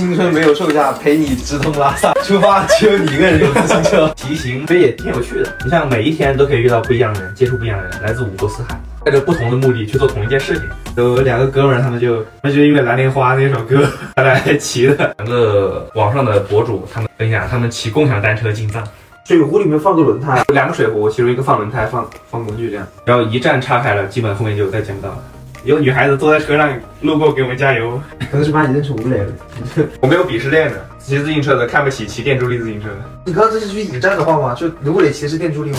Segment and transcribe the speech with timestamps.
[0.00, 2.14] 青春没有售价，陪你直通拉萨。
[2.22, 4.10] 出发只有你一个人有自行车。
[4.16, 5.54] 骑行这也挺有趣的。
[5.62, 10.62] 你像每一天都可以遇到不一样的人，接触不一样的人，来自五湖四海，带着不同的目的去做同一件事情。
[10.96, 13.86] 有两个哥们儿，他们就他们就因为《蓝莲花》那首歌，
[14.16, 15.14] 他来骑的。
[15.18, 18.82] 两个网上的博主，他们分享他们骑共享单车进藏。
[19.26, 25.18] 水壶里面放个轮胎，两个水壶，其中一个放轮胎，放放工具这样，然后一站岔开了，基本后面就再见不到了。
[25.62, 26.72] 有女孩子坐在车上
[27.02, 28.00] 路过给我们加油，
[28.30, 29.32] 可能是把你认成吴磊了。
[30.00, 32.96] 我没有鄙视链的，骑自行车的看不起骑电助力自行车的。
[33.26, 34.54] 你刚刚这是句引战的话吗？
[34.54, 35.78] 就吴磊骑的是电助力吗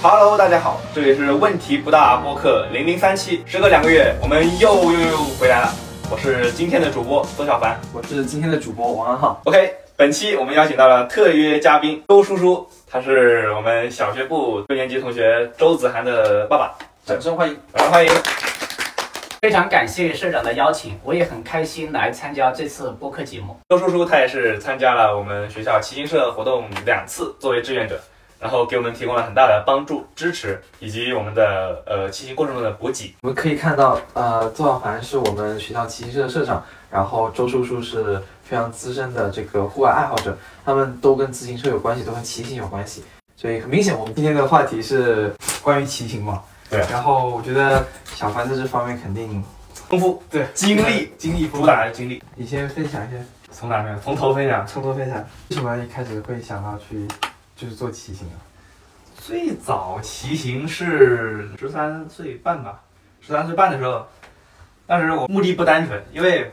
[0.00, 5.72] ？Hello，大家好，这里是问题不大播客零零三期，时隔两个月，我们又又又回来了。
[6.08, 7.76] 我是今天的主播周小凡。
[7.92, 9.40] 我是今天的主播王安浩。
[9.46, 16.72] OK，本期我们邀请到了特约嘉宾周叔叔，他是我们小学部六年级同学周子涵的爸爸，
[17.04, 17.56] 掌声欢迎。
[17.74, 18.12] 掌声欢迎。
[19.40, 23.56] 非常感谢社长的邀请，我也很开心来参加这次播客节目。
[23.70, 27.98] 周叔叔他也是参加了我们学校骑行社活动两次，作为志愿者，
[28.38, 33.14] 然后给我们提供了很大的帮助、支持，以及我们的呃骑行过程中的补给。
[33.22, 43.02] 我们可以看到，呃，邹小凡是我们学校骑行社的社长，然后周叔叔是非常资深的这个户外爱好者，他们都跟自行车有关系，都跟骑行有关系。
[43.36, 45.32] 所以很明显，我们今天的话题是
[45.62, 46.42] 关于骑行嘛。
[46.70, 49.42] 对然后我觉得小凡在这方面肯定
[49.88, 51.60] 丰富，对经历，经历丰富。
[51.60, 53.18] 主打的经历，你先分享一下，
[53.50, 54.00] 从哪分？
[54.00, 54.64] 从头分享。
[54.66, 57.08] 从头分享，为什么一开始会想到去
[57.56, 58.38] 就是做骑行啊？
[59.18, 62.80] 最早骑行是十三岁半吧，
[63.20, 64.06] 十三岁半的时候，
[64.86, 66.52] 当时我目的不单纯，因为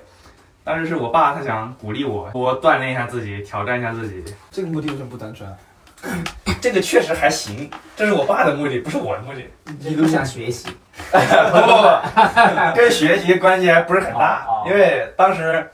[0.64, 4.24] 当时是我爸他想鼓励我，多锻炼一下自己，挑战一下自己。
[4.50, 5.58] 这个目的为什么不单纯啊？
[6.62, 9.50] 这个确实还行，这是我爸的目的，不是我的目的。
[9.80, 10.68] 你都想学习，
[11.12, 15.70] 不不不，跟学习关系还不是很大因为当时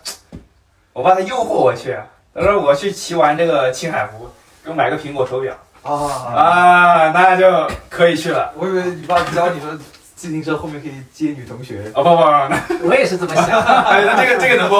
[0.91, 1.97] 我爸他诱惑我去，
[2.35, 4.29] 他说我去骑完这个青海湖，
[4.63, 5.91] 给我买个苹果手表啊，
[6.35, 8.51] 啊，那就可以去了。
[8.55, 9.77] 我以为你爸教你说
[10.15, 11.91] 自行车后面可以接女同学。
[11.95, 13.45] 哦不不不，那我也是这么想。
[13.85, 14.75] 哎，那这个这个能不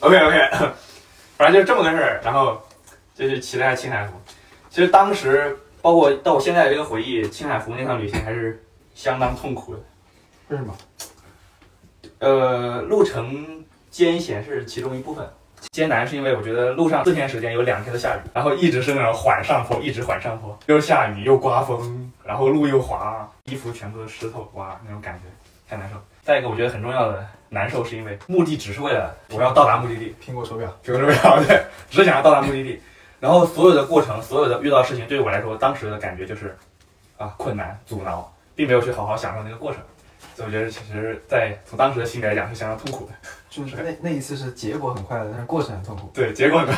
[0.00, 0.48] ？OK OK，
[1.36, 2.60] 反正就这么个事儿，然后
[3.16, 4.17] 就去骑了下青海湖。
[4.78, 9.80] 其实当时，包括到我现在这个回忆，青海湖那趟旅行还是相当痛苦的。
[10.50, 10.72] 为什么？
[12.20, 15.28] 呃，路程艰险是其中一部分，
[15.72, 25.24] 艰难是因为我觉得路上四天时间有两天的下雨，然后一直是那种缓上坡，一直缓上坡，又下雨又刮风，然后路又滑，衣服全部都湿透，哇，那种感觉
[25.68, 25.96] 太难受。
[26.22, 30.72] 再一个，我觉得很重要的难受是因为目的只是为了我要到达目的地，苹果手表。
[30.84, 32.80] 苹果手表对，只想要到达目的地，
[33.20, 36.56] 然后所有的过程，所有的遇到的事情，对于我来说，当时的感觉就是
[37.16, 39.80] 啊困难阻挠，并没有去好好享受那个过程。
[40.34, 43.12] 所以我觉得，其实，在从当时的心理来讲，是相当痛苦的。
[43.50, 46.10] 就是那那一次是结果很快乐，但是过程很痛苦。
[46.14, 46.72] 对，结果呢？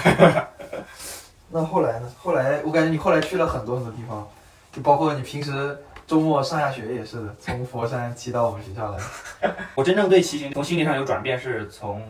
[1.52, 2.10] 那后来呢？
[2.16, 4.26] 后来我感觉你后来去了很多很多地方，
[4.72, 9.52] 就包括你平时周末上下学也是的，从佛山骑到我们学校来。
[9.74, 12.02] 我真正对骑行从心理上有转变，是从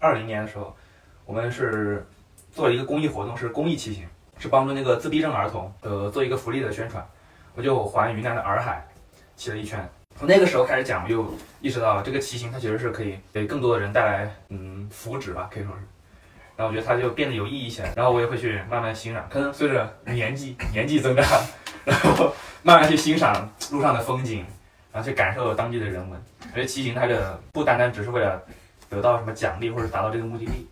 [0.00, 0.74] 二零年的时候，
[1.26, 2.04] 我们是
[2.58, 4.04] 做了一个公益活动，是公益骑行，
[4.36, 7.06] 是帮助那个自闭症儿童呃做一个福利的宣传。
[7.54, 8.84] 我就环云南的洱海
[9.36, 9.88] 骑了一圈。
[10.18, 15.78] 从那个时候开始讲，我就意识到这个骑行它其实是可以给更多的人带来嗯福祉吧，可以说是。
[16.56, 21.24] 然后我觉得它就变得有意义起来，然后我也会去慢慢欣赏，可能随着年纪 年纪增长，
[21.84, 24.44] 然后慢慢去欣赏路上的风景，
[24.90, 26.20] 然后去感受当地的人文。
[26.40, 28.42] 我觉得骑行它的不单单只是为了
[28.90, 30.66] 得到什么奖励或者达到这个目的地，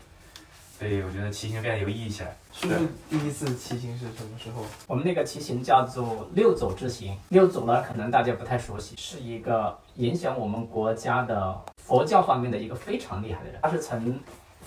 [0.78, 2.36] 所以我觉得骑行变得有意义起来。
[2.52, 2.74] 叔叔
[3.08, 4.62] 第一次骑行是什么时候？
[4.86, 14.18] 我们那个骑行叫做六走之行，六走呢可能大家不太熟悉，是一个影响我们国家的佛教方面的一个非常厉害的人，他是从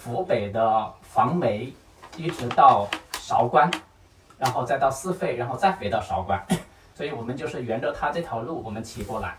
[0.04, 1.72] 湖北的黄梅
[2.18, 2.88] 一直到
[3.20, 3.70] 韶关，
[4.38, 6.44] 然后再到四费，然后再回到韶关，
[6.96, 9.38] 所以我们就是沿着他这条路我们骑过来。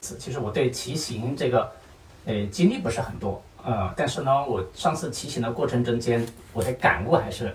[0.00, 1.70] 其实我对骑行这个，
[2.24, 7.54] 呃，经历不是很多，呃，但是呢，我上次骑行的过程中间，我的感悟还是，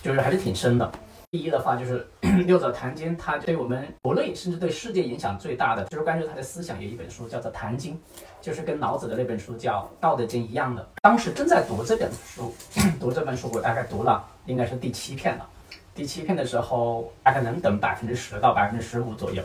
[0.00, 0.88] 就是还是挺深的。
[1.32, 2.06] 第一的话就是
[2.46, 7.94] 六祖坛经，它对我们国内甚至对世界影响最大的，就是关于他的思想有一本书叫做《坛经》，
[8.40, 10.88] 就是跟老子的那本书叫《道德经》一样的。
[11.02, 12.54] 当时正在读这本书，
[13.00, 15.48] 读这本书我大概读了应该是第七篇了。
[15.92, 19.42] 第七篇的时候，大概能等百分之十到百分之十五左右。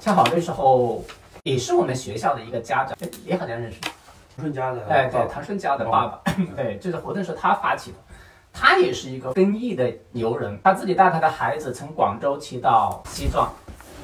[0.00, 1.04] 恰好那时候
[1.42, 2.96] 也是我们学校的一个家长，
[3.26, 3.78] 也好像认识。
[4.40, 6.20] 顺家的哎，对，唐顺家的爸爸，
[6.56, 7.96] 对，这个活动是他发起的。
[8.56, 13.52] 他也是一个公益的牛人，他自己带他的孩子从广州骑到西藏，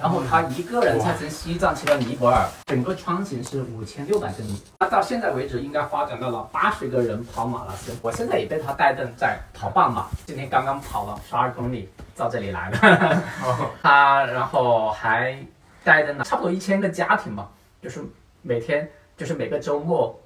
[0.00, 4.60] 然后他一个人才从西藏骑到尼泊尔，整个穿行是五千六百公里。
[4.80, 7.94] 他到现在为止应该发展到了八十个人跑马拉松。
[8.02, 13.22] 我现在也被他带动在跑半马，今天刚刚跑了十二公里到这里来的。
[13.80, 15.38] 他然后还
[15.84, 17.48] 带动了差不多一千个家庭吧，
[17.80, 18.02] 就是
[18.42, 20.19] 每天就是每个周末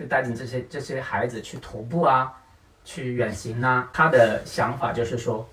[0.00, 2.32] 就带着这些这些孩子去徒步啊，
[2.84, 3.88] 去远行啊。
[3.92, 5.46] 他的想法就是说。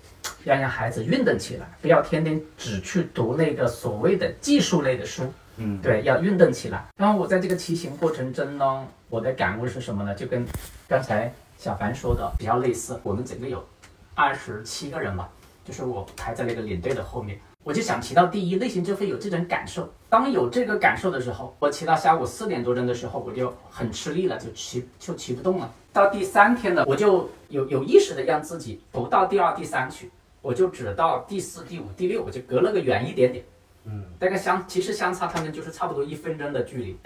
[0.44, 5.30] 要让孩子运动起来，不要天天只去读那个所谓的技术类的书。
[5.56, 6.84] 嗯，对，要运动起来。
[6.96, 10.14] 然后我在这个骑行过程中呢，我的感悟是什么呢？
[10.14, 10.46] 就跟
[10.86, 12.98] 刚才小凡说的比较类似。
[13.02, 13.66] 我们整个有
[14.14, 15.28] 二十七个人吧，
[15.64, 17.38] 就是我排在那个领队的后面。
[17.68, 19.86] 我就想骑到第一，内心就会有这种感受。
[20.08, 25.70] 当有这个感受的时候，我骑到下午四点多钟的时候，我就很吃力了，就骑就骑不动了。
[25.92, 30.10] 到第三天了，我就有有意识的让自己不到第二、第三去。
[30.40, 33.44] 我就只到第四、第五、第六，我就隔了个远一点点，
[33.84, 36.96] 嗯，大概相其实相差他们就是差不多一分钟的距离。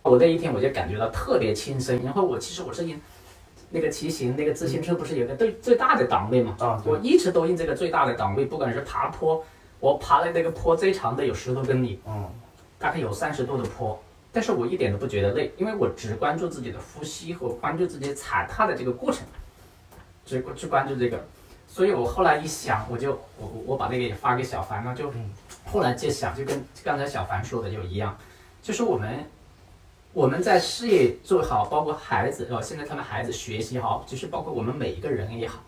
[0.00, 2.98] 我那一天我就感觉到特别轻松，然后我其实我是用
[3.68, 9.44] 那个骑行那个自行车不是有个最最大的档位嘛，啊，我一直都用这个最大的档位，不管是爬坡，
[9.80, 12.28] 我爬的那个坡最长的有十多公里，嗯，
[12.78, 14.00] 大概有三十度的坡，
[14.32, 19.24] 但是我一点都不觉得累，因为我只关注自己的呼吸和关注自己踩踏的这个过程，
[20.24, 21.24] 只只关注这个。
[21.70, 25.12] 所以我后来一想，我就我我把那个也发给小凡了，就
[25.66, 28.16] 后来就想，就跟刚才小凡说的就一样，
[28.62, 29.24] 就是我们
[30.14, 35.62] 我们在事业做好，包括孩子哦，现在他们孩子学习好，就是包括我们每一个人也好，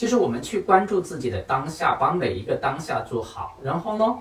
[0.00, 4.18] 其实我们去关注自己的当下，把每一个当下做好，然后呢，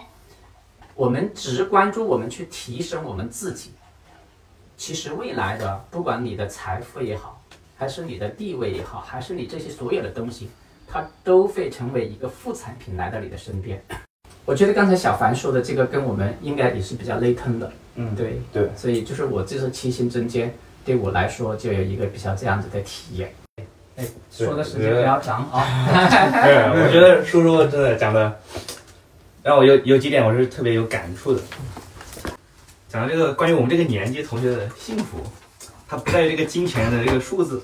[0.93, 3.71] 我们只关注我们去提升我们自己，
[4.75, 7.41] 其实未来的不管你的财富也好，
[7.77, 10.49] 还是你的地位也好，还是你这些所有的东西。
[10.85, 13.81] 它都会成为一个副产品来到你的身边。
[14.43, 17.71] 我觉得刚才小凡说的这个跟我们应该也是比较类通的。
[17.95, 18.69] 嗯，对对。
[18.75, 20.53] 所以就是我这次骑行中间，
[20.83, 23.33] 对我来说就有一个比较这样子的体验。
[23.99, 25.65] 哎，说的时间比较长啊。
[26.41, 28.39] 对，我觉得叔叔真的讲的，
[29.43, 31.41] 让我有有几点我是特别有感触的。
[32.87, 35.21] 讲到这个关于我们这个年纪同学的幸福，
[35.85, 37.61] 它不在于这个金钱的这个数字。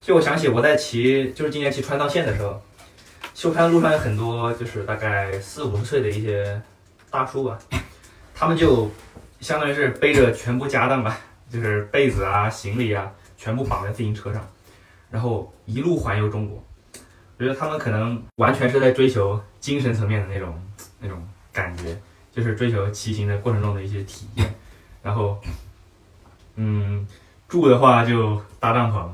[0.00, 2.60] 就我想起我在骑，就是今年骑川藏线的时候，
[3.32, 6.60] 秀山路上有很多就是大概四五十岁的一些
[7.10, 7.58] 大叔吧，
[8.34, 8.90] 他们就
[9.40, 11.18] 相当于是背着全部家当吧，
[11.52, 13.08] 就是被子啊、行李啊，
[13.38, 14.46] 全部绑在自行车上，
[15.10, 16.62] 然后一路环游中国。
[17.38, 20.54] 我觉得他们可能完全是在追求精神层面的那种
[21.00, 21.98] 那种感觉，
[22.32, 24.54] 就是追求骑行的过程中的一些体验。
[25.02, 25.38] 然后，
[26.56, 27.06] 嗯，
[27.48, 29.08] 住的话就搭帐篷。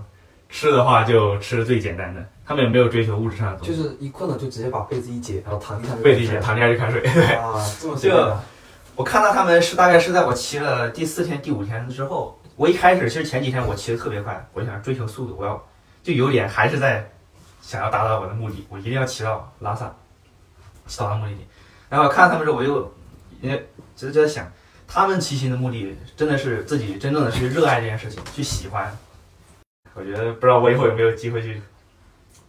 [0.49, 7.01] 吃的话就吃最简单的，他们也没有追求物质上的东西，就是一困了就直接把被子一解，然后躺地上，被子一解，躺地下就开睡。
[7.03, 8.37] 对啊，这么 就
[8.95, 15.63] 我看到他们是大概是在我骑了第四天、第五天之后，我一开始其实前几天我骑的特别快，我想追求速度，我要
[16.07, 17.05] 就有点还是在
[17.61, 19.93] 想要达到我的目的，我一定要骑到拉萨，
[20.87, 21.45] 骑到目的地。
[21.89, 22.95] 然后看到他们之后，我又
[23.41, 24.49] 也就在想，
[24.87, 28.97] 他们骑行的目的真的是自己真正的去热爱这件事情，去喜欢。
[29.95, 31.61] 我觉得不知道我以后有没有机会去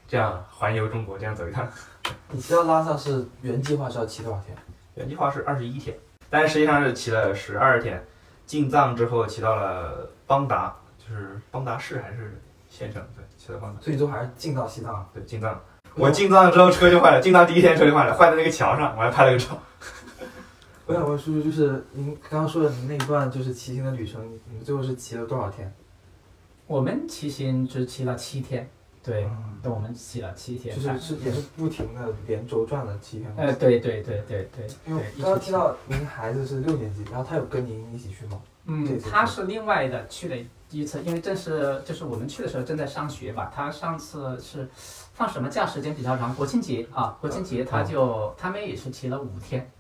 [0.07, 1.67] 这样环游中国，这样走一趟。
[2.29, 4.55] 你骑到拉萨是原计划是要骑多少天？
[4.93, 5.97] 原计划是二十一天，
[6.29, 8.05] 但是实际上是骑了十二天。
[8.45, 12.39] 进藏之后骑到了邦达，就是邦达市还是
[12.69, 13.03] 县城？
[13.15, 13.25] 对，
[13.79, 15.05] 最后还是进到西藏了。
[15.13, 15.59] 对，进藏。
[15.95, 19.57] 我进藏之后车就坏了，进藏第一天车就坏了，坏在那个桥上，我还拍了个照。
[20.85, 25.73] 我想问叔叔，就是您刚刚说的您那一段就是骑行的旅程，你们最后是骑了多少天？
[26.67, 28.69] 我们骑行只骑了七天，
[29.01, 29.27] 对，
[29.63, 33.33] 等我们骑了七天，就是是也是不停的连轴转了七天。
[33.35, 34.67] 哎，对对对对对。
[34.85, 38.39] 因为刚刚提到您孩子是六年级，然后他有跟您一起去吗？
[38.67, 40.35] 嗯，他是另外的去了
[40.69, 43.51] 一次，因为正是就是我们去的时候正在上学吧。
[43.55, 44.69] 他上次是
[45.13, 46.35] 放什么假时间比较长？
[46.35, 49.71] 国庆节啊，国庆节他就他们也是骑了五天，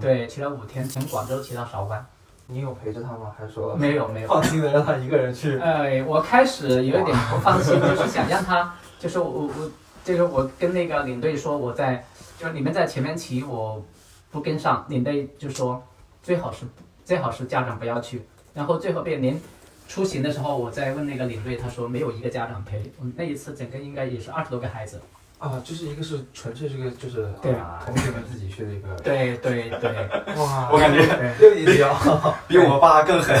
[0.00, 2.04] 对，骑了五天，从广州骑到韶关。
[2.50, 3.30] 你有陪着他吗？
[3.36, 5.58] 还是说没有没有放心的让他一个人去？
[5.58, 9.70] 哎，我开始有一点不放心，就是想让他，就是我我，
[10.02, 12.06] 就是我跟那个领队说，我在，
[12.38, 13.84] 就是你们在前面骑，我
[14.30, 14.84] 不跟上。
[14.88, 15.82] 领队就说
[16.22, 16.64] 最好是
[17.08, 18.20] 最好是家长不要去。
[18.52, 19.40] 然后最后被连
[19.88, 22.82] 出行的时候，我再问那个领队，他说没有一个家长陪。
[23.16, 25.00] 那一次整个应该也是二十多个孩子。
[25.38, 28.94] 啊，就是一个是纯粹这个就是对啊，同学们自己去的一个。
[28.96, 29.90] 对对对，
[30.36, 31.00] 哇，我感觉
[31.40, 31.98] 六年级啊，
[32.46, 33.34] 比我爸更狠。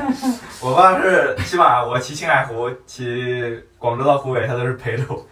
[0.62, 5.26] 我爸是起码我骑青海湖，骑广州到湖北，他都是陪着我。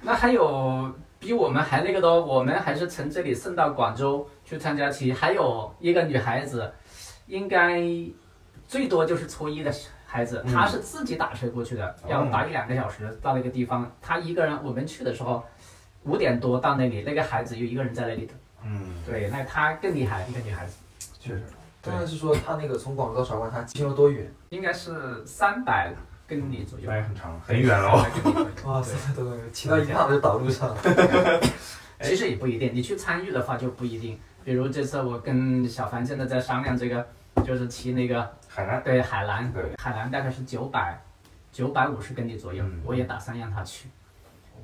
[0.00, 6.72] 那还有比我们还那个多，我们还是从这里送到广州去参加棋，还有一个女孩子，
[7.26, 7.82] 应该
[8.66, 9.74] 最多就是初一的
[10.06, 15.44] 孩子，嗯她是自己打车过去的，要哦打一两个小时到那个地方，她一个人，我们去的时候
[16.04, 18.32] 五点多到那里，那个孩子有一个人在那里的，
[18.64, 20.76] 嗯，对，那她更厉害，一个女孩子，
[21.20, 21.42] 确实。
[21.82, 24.28] 当然是说他那个从广州到韶关，他骑了多远？
[24.48, 25.92] 应该是三百
[26.28, 28.04] 公里左右那，也很长，很远了哦。
[28.12, 30.80] 300公里左右哇，对三百多公里，骑到一半就倒路上了。
[32.02, 34.18] 其实也不一定，你去参与的话就不一定。
[34.46, 37.04] 比如这次我跟小凡现在在商量这个，
[37.44, 40.96] 就是骑那个海南，对海南，对海南大概是九百
[41.50, 43.88] 九百五十公里左右，嗯我也打算让他去。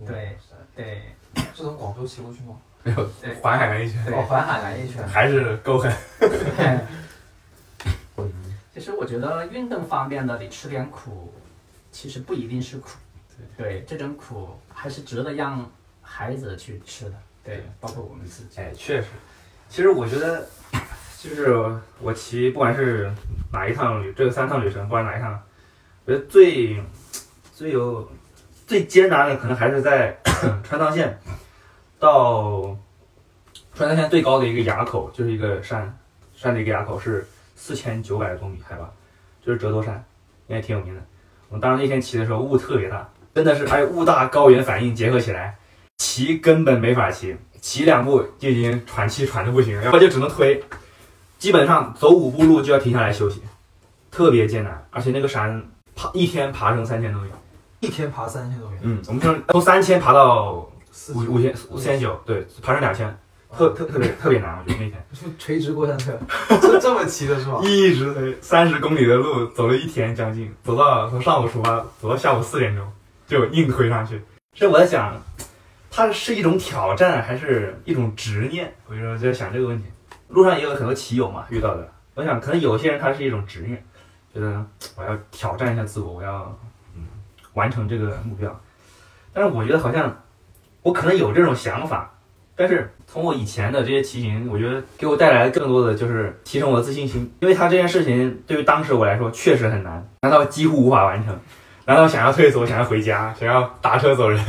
[0.07, 0.39] 对
[0.77, 1.03] 对
[1.35, 2.57] 是从广州骑过去吗？
[2.85, 5.05] 没有对环海南一圈，对哦，环海南一圈。
[5.09, 5.93] 还是够狠。
[6.21, 6.79] 对。
[8.73, 11.35] 其实我觉得运动方面的，你吃点苦，
[11.91, 12.91] 其实不一定是苦。
[13.57, 15.69] 对，这种苦还是值得让
[16.01, 17.15] 孩子去吃的。
[17.43, 18.61] 对，包括我们自己。
[18.61, 19.09] 哎，确实，
[19.73, 20.47] 其实我觉得，
[21.19, 21.57] 就是
[21.99, 23.11] 我骑，不管是
[23.51, 25.43] 哪一趟旅，这个三趟旅程，不管哪一趟，
[26.05, 26.77] 我觉得最
[27.55, 28.07] 最有
[28.67, 30.15] 最艰难的，可能还是在
[30.63, 31.19] 川藏线
[31.99, 32.77] 到
[33.75, 35.99] 川藏线最高的一个垭口，就是一个山
[36.35, 37.27] 山的一个垭口是
[37.57, 38.93] 四千九百多米海拔，
[39.43, 40.05] 就是折多山，
[40.49, 41.01] 应该挺有名的。
[41.49, 45.57] 我们当时那天骑的时候雾特别大，真的是还有雾大高原反应结合起来。
[45.97, 50.63] 骑根本没法骑，骑两步就已经喘气喘的不行，然后就只能推，
[51.39, 53.41] 基本上走五步路就要停下来休息，
[54.11, 55.63] 特别艰难，而且那个山
[55.95, 57.31] 爬一天爬升三千多米，
[57.79, 61.99] 一天爬三千多米，嗯，我们从从三千爬到四五五千五千。
[61.99, 63.17] 九，对，爬升两千，
[63.57, 65.07] 特特特别特别难，我觉得那天。
[65.13, 66.19] 就垂直过山车，
[66.61, 67.61] 就 这么骑的是吧？
[67.63, 72.85] 一直推三十公里的路，走了一天将近，走到从上午出发，走到下午四点钟，
[73.29, 74.21] 就硬推上去。
[74.59, 75.23] 这我在想，
[75.95, 78.73] 它是一种挑战还是一种执念？
[78.89, 79.85] 我就在想这个问题。
[80.29, 83.85] 路上也有很多骑友嘛遇到的，我想可能有些人他是一种执念，
[84.33, 84.65] 觉得
[84.97, 86.59] 我要挑战一下自我，我要
[86.97, 87.03] 嗯
[87.53, 88.59] 完成这个目标。
[89.35, 90.23] 但是我觉得好像
[90.81, 92.11] 我可能有这种想法，
[92.57, 101.39] 但是从我以前的这些骑行，我觉得给我带来更多的就是提升我的自信心，因为他这件事情对于当时我来说确实很难，难道几乎无法完成？
[101.85, 104.43] 难道想要退缩，想要回家，想要打车走人？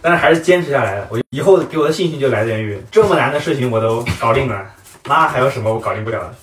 [0.00, 1.08] 但是还是坚持下来了。
[1.10, 4.66] 我以后给我的信心就来源于这么难的事情我都搞定了，
[5.06, 6.34] 那还有什么我搞定不了的？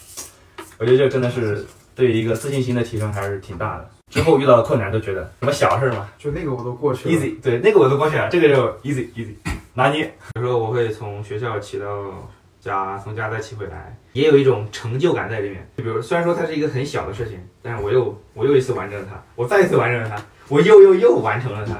[0.77, 3.89] 我觉得这真的是对于一个自信心的提升还是挺大的。
[4.11, 7.15] 之后遇到的困难都觉得什么小事嘛，就那个我都过去了。
[7.15, 9.33] easy，对，那个我都过去了，这个就 easy easy
[9.73, 10.13] 拿捏。
[10.35, 12.13] 有时候我会从学校骑到
[12.61, 15.67] 家，从家再骑回来，也有一种成就感在里面。
[15.75, 21.73] 就比如，虽然说它是一个很小的事情，但是我又我又一次完成了它，我再一次完成了它，我又又又完成了它，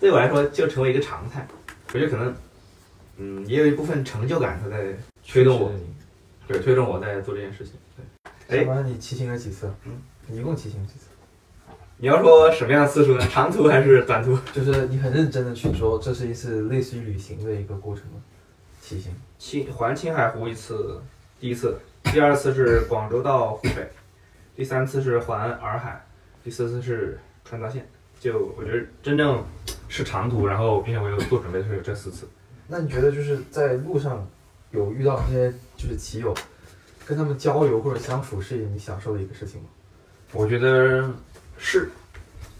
[0.00, 1.46] 对我来说就成为一个常态。
[1.92, 2.34] 我觉得可能，
[3.16, 4.96] 嗯，也有一部分成就感它在
[5.26, 5.72] 推动我，
[6.46, 7.74] 对，推动我在做这件事情。
[8.48, 9.72] 对，哎你骑行了几次？
[9.84, 9.92] 嗯，
[10.26, 11.06] 你一共骑行了几次？
[11.96, 13.26] 你要说什么样的次数呢？
[13.30, 14.36] 长途还是短途？
[14.52, 18.20] 就是你很认真的去说，这是一次类似于旅行的一个过程吗？
[18.80, 19.14] 骑行。
[19.38, 21.00] 青环青海湖一次，
[21.38, 23.88] 第一次，第二次是广州到湖北，
[24.56, 26.04] 第三次是环洱海，
[26.42, 27.88] 第四次是川藏线。
[28.18, 29.44] 就我觉得真正
[29.96, 32.28] 是长途，然后并且我有做准备的是有这四次。
[32.66, 34.26] 那你觉得就是在路上
[34.72, 36.34] 有遇到那些就是骑友，
[37.06, 39.68] 跟他们交流或者相处是你享受的一个事情吗？
[40.32, 41.08] 我觉得
[41.56, 41.88] 是，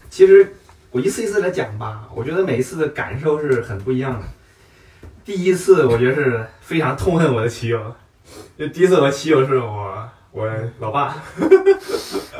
[0.09, 0.49] 其实
[0.91, 4.25] 我一次一次来讲吧，我觉得每一次的感受是很不一样的。
[5.25, 7.93] 第一次我觉得是非常痛恨我的骑友，
[8.57, 10.49] 就第一次我的骑友是我我
[10.79, 11.17] 老爸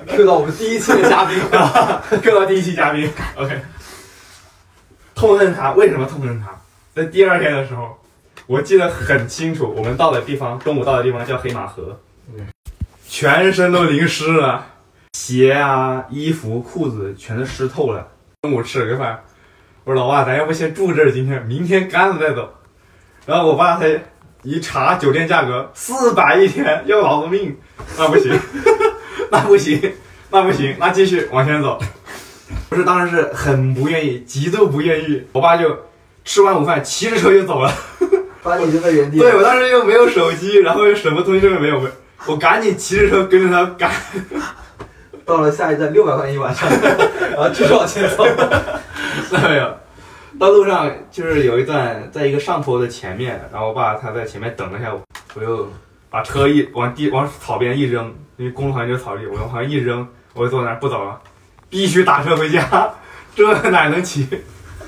[0.07, 1.37] ，Q 到我们第一期的嘉宾，
[2.21, 3.59] Q 到第一期嘉宾，OK。
[5.15, 6.51] 痛恨他，为什么痛恨他？
[6.93, 7.97] 在第二天的时候，
[8.45, 11.97] 我记得很清楚，我们到的地方，中午到的地方叫黑马河，
[13.07, 14.65] 全身都淋湿了，
[15.13, 18.07] 鞋啊、衣服、裤子全都湿透了。
[18.41, 19.23] 中午吃了个饭，
[19.85, 22.53] 我说老爸，咱要不先住这儿，今天明天干了再走。
[23.25, 23.85] 然后我爸他
[24.43, 27.57] 一查酒店价格，四百一天，要老子命，
[27.97, 28.39] 那不行，
[29.31, 29.93] 那不行，
[30.29, 31.79] 那不行，那继续往前走。
[32.69, 35.23] 不是，当时是很不愿意，极度不愿意。
[35.31, 35.75] 我爸就
[36.23, 37.73] 吃完午饭骑着车就走了。
[38.43, 39.17] 把你扔在原地。
[39.17, 41.81] 对我当时又没有手机，然后又什么东西都没有，
[42.27, 43.91] 我赶紧骑着车跟着他赶。
[45.25, 46.69] 到了下一站六百块钱一晚上，
[47.31, 48.23] 然后继续往前走。
[49.31, 49.75] 没有，
[50.39, 55.01] 到路上就是有一段，在一个上坡的前面，然后我爸他在前面等了一下我，
[55.33, 55.67] 我又
[56.11, 61.19] 把车一往地往草边一扔，因为公路旁边就是草地，我往旁边一扔，我就坐那儿不走了，
[61.69, 62.93] 必须打车回家，
[63.35, 64.27] 这哪能骑？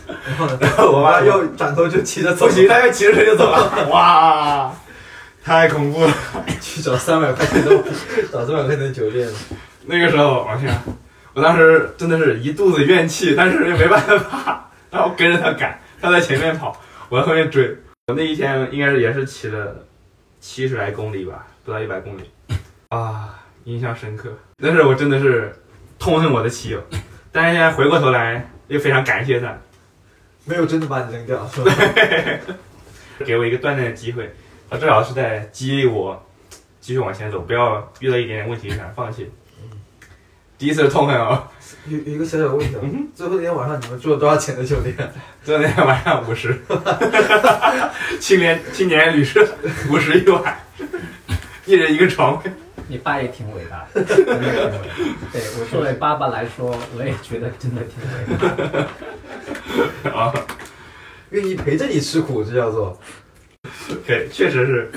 [0.08, 0.58] 然后呢？
[0.62, 4.74] 然后我爸又又转头就骑着走不，行，他要骑着车就走了， 哇，
[5.44, 6.14] 太恐怖了。
[6.62, 7.72] 去找三百块钱的
[8.32, 9.28] 找三百块钱的酒店。
[9.86, 10.74] 那个时候，我天，
[11.34, 16.80] 我当时真的是一肚子怨气，但是又没办法，然后跟着他赶，他在前面跑，
[17.10, 17.78] 我在后面追。
[18.08, 19.76] 我那一天应该是也是骑了
[20.40, 22.24] 七十来公里吧，不到一百公里，
[22.90, 24.30] 啊，印象深刻。
[24.64, 25.54] 但是我真的是
[26.00, 26.82] 痛恨我的骑友，
[27.32, 29.58] 但是现在回过头来又非常感谢他，
[30.46, 31.74] 没有真的把你扔掉，是吧？
[33.26, 34.34] 给我一个锻炼的机会，
[34.70, 36.26] 他至少是在激励我
[36.80, 39.30] 继续往前走，不要遇到一点点问题就想放弃。
[40.58, 41.48] 第一次痛恨哦，
[41.88, 44.96] 有有一个小小问题嗯，最后那天晚上你们住了多少钱的酒店？
[45.44, 46.60] 昨天晚上五十，
[48.20, 49.48] 青年青年旅社
[49.92, 50.58] 五十一晚，
[51.66, 52.52] 一人一个床位。
[52.88, 54.96] 你爸也挺伟大的，真的挺伟大。
[55.32, 60.18] 对我作为爸爸来说，我也觉得真的挺伟大的。
[60.18, 60.34] 啊，
[61.32, 62.98] 愿意陪着你吃苦，这叫做
[64.06, 64.92] 对，确实是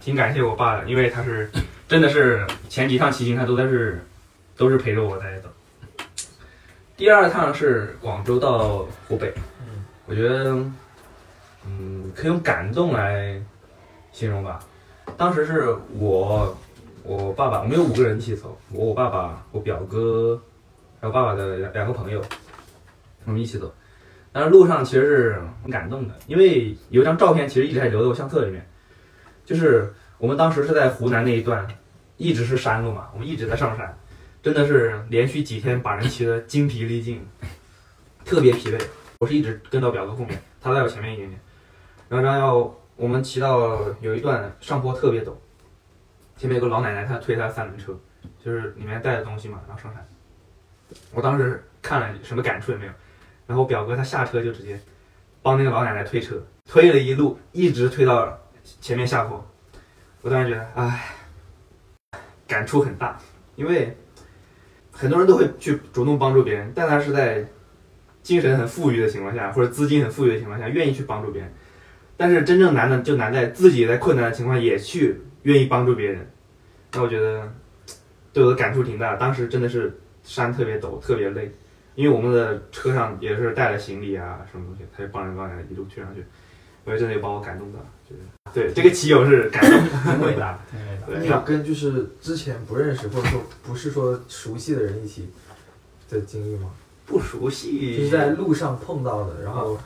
[0.00, 1.50] 挺感谢我爸的，因为他是
[1.88, 4.04] 真的是前几趟骑行他都在是
[4.56, 5.48] 都是陪着我在走。
[6.96, 9.34] 第二趟是广州到湖北，
[10.06, 10.54] 我觉得
[11.66, 13.40] 嗯可以用感动来
[14.12, 14.60] 形容吧。
[15.16, 16.56] 当时是我
[17.06, 20.42] 我爸爸，我们有五个人一起走，我我爸爸我表哥
[20.98, 22.20] 还有爸爸的两两个朋友，
[23.26, 23.72] 我们一起走。
[24.32, 28.66] 但是路上其实是很感动的，因为有一张照片其实一直还留在我相册里面，
[29.44, 31.68] 就是我们当时是在湖南那一段，
[32.16, 33.96] 一直是山路嘛，我们一直在上山，
[34.42, 37.22] 真的是连续几天把人骑得精疲力尽，
[38.24, 38.82] 特别疲惫。
[39.20, 41.38] 我是一直跟到表哥后面，他在我前面一点点，
[42.08, 45.32] 然后然后我们骑到有一段上坡特别陡，
[46.36, 47.98] 前面有个老奶奶，她推她三轮车，
[48.44, 50.06] 就是里面带的东西嘛，然后上山。
[51.12, 52.92] 我当时看了什么感触也没有。
[53.46, 54.80] 然后我表哥他下车就直接
[55.42, 58.38] 帮那个老奶奶推车，推了一路，一直推到
[58.80, 59.46] 前面下坡。
[60.22, 61.10] 我当时觉得，唉，
[62.46, 63.18] 感触很大，
[63.54, 63.94] 因为
[64.90, 67.44] 很多人都会去主动帮助别人，但他是在
[68.22, 71.52] 精神很富裕的情况下，或者资金很富裕的情况下，愿意去帮助别人。
[72.16, 76.26] 但是真正难的就难在自己在困难的情况也去愿意帮助别人。
[76.94, 77.52] 那我觉得
[78.32, 81.50] 对我的感触挺大，当时真的是山特别陡，特别累。
[81.96, 86.24] 因为我们的车上也是带了行李啊，什么东西，他就帮着老奶奶一路推上去，
[86.82, 87.78] 我觉得真的有把我感动到，
[88.10, 91.18] 就是对这个骑友是感动挺伟大的，挺伟大的。
[91.22, 95.30] 你有跟就是之前不认识或者说不是说熟悉的人一起
[96.10, 96.68] 的经历吗？
[97.06, 99.78] 不熟悉，就是在路上碰到的，然后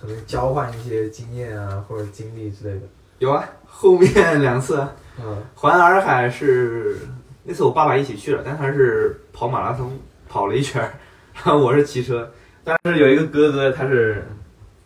[0.00, 2.86] 可能交换一些经验啊或者经历之类的。
[3.20, 4.82] 有啊，后面两次。
[5.22, 6.96] 嗯，环洱海是
[7.44, 9.92] 那次我爸爸一起去了，但他是跑马拉松
[10.26, 10.90] 跑了一圈儿，
[11.34, 12.32] 然 后我是骑车，
[12.64, 14.24] 但是有一个哥哥他是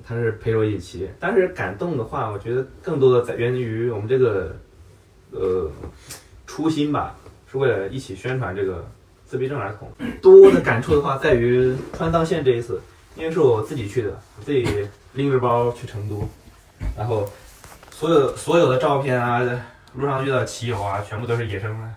[0.04, 4.56] 他是陪着我一起骑，但是感动的话，我觉得更多的在源于我们这个
[5.30, 5.70] 呃
[6.44, 7.14] 初心吧，
[7.48, 8.84] 是为了一起宣传这个
[9.24, 9.88] 自闭症儿童。
[10.20, 12.80] 多的感触的话，在于川藏线这一次，
[13.14, 14.66] 因为是我自己去的，自己
[15.12, 16.28] 拎着包去成都，
[16.98, 17.28] 然后
[17.96, 19.40] 所有所有的照片啊，
[19.94, 21.94] 路上遇到的骑友啊，全部都是野生的，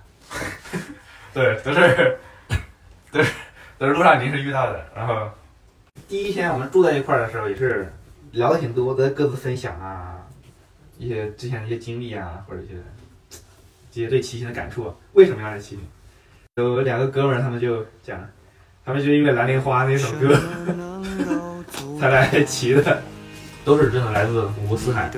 [1.33, 2.19] 对，都是
[3.11, 3.31] 都是
[3.79, 4.85] 都是路上临时遇到的。
[4.95, 5.27] 然后
[6.07, 7.91] 第一天我们住在一块儿的时候，也是
[8.33, 10.17] 聊的挺多的，各自分享啊，
[10.99, 12.75] 一些之前的一些经历啊，或者一些
[13.91, 15.83] 这些对骑行的感触啊，为什么要来骑行？
[16.57, 18.23] 有两个哥们儿，他们就讲，
[18.85, 20.39] 他们就因为《蓝莲花》那首歌
[21.99, 23.01] 才来 骑的，
[23.67, 25.11] 都是真的来自五湖四海。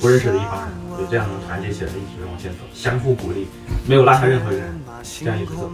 [0.00, 3.46] 不认识的一帮人，就这样能团结起来，一直往前走，相互鼓励，
[3.86, 4.64] 没有落下任何人，
[5.20, 5.70] 这样一直走，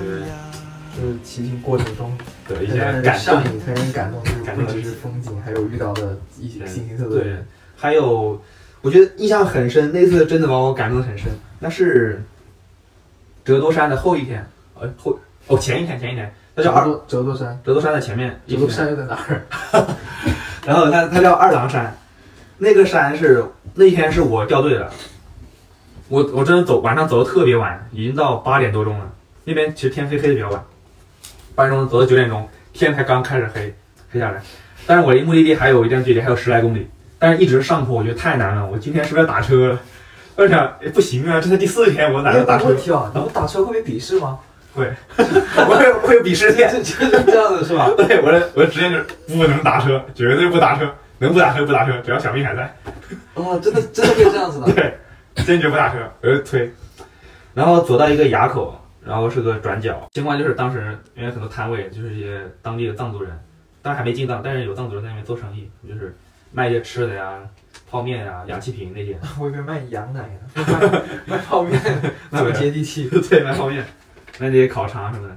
[0.00, 0.20] 对
[0.96, 2.16] 就是骑行过程中
[2.48, 7.46] 对一很让人些感动，上瘾、很让人感动，就是感动的不只是风景，还有遇到的一些形形色色的人。，
[7.76, 8.40] 还有
[8.80, 11.26] 我觉得印象很深，那次真的把我感动的很深。
[11.60, 12.24] 那是
[13.44, 14.46] 折多山的后一天，
[14.80, 19.42] 呃后哦前一天前一天，那叫二折多折多山，折多山的前面，折多山又在哪儿？
[20.64, 21.96] 然后它它叫二郎山，
[22.58, 23.44] 那个山是
[23.74, 24.90] 那天是我掉队的，
[26.08, 29.10] 我我真的走晚上走的特别晚，已经到八点多钟了。
[29.44, 30.64] 那边其实天黑黑的比较晚，
[31.54, 33.74] 八点钟走到九点钟，天才刚开始黑
[34.10, 34.40] 黑下来。
[34.86, 38.64] 但是我离目的地还有一段距离，还有十来公里，但是一直上坡，我觉得太难了。
[38.66, 39.76] 我今天是不是要打车？
[40.36, 42.78] 我想，不行啊，这才第四天，我哪有能打车个问？
[42.78, 44.38] 题啊，你们打车会被鄙视吗？
[44.74, 46.70] 会，我 会会有鄙视链。
[46.72, 47.90] 就就是这样子是吧？
[47.96, 52.74] 对，我的我的职业就是不能打车，绝对不打车，能不打车不打车，只要小命还在。
[53.34, 54.72] 哦，真的真的会这样子的。
[54.72, 54.98] 对，
[55.44, 56.72] 坚决不打车，我就推，
[57.54, 63.30] 然后走到一个垭口，然后是个转角，情况就是当时因为很多摊位就是一些当地的藏族人，
[63.82, 66.16] 当然还没进藏，但是有藏族人在那边做生意，就是
[66.50, 67.38] 卖一些吃的呀、
[67.90, 69.18] 泡面呀、氧气瓶那些。
[69.38, 70.64] 我以为卖羊奶呢，
[71.26, 71.80] 卖卖泡面
[72.30, 73.08] 那么接地气。
[73.28, 73.86] 对，卖泡面，卖
[74.38, 75.36] 那些烤肠什么的。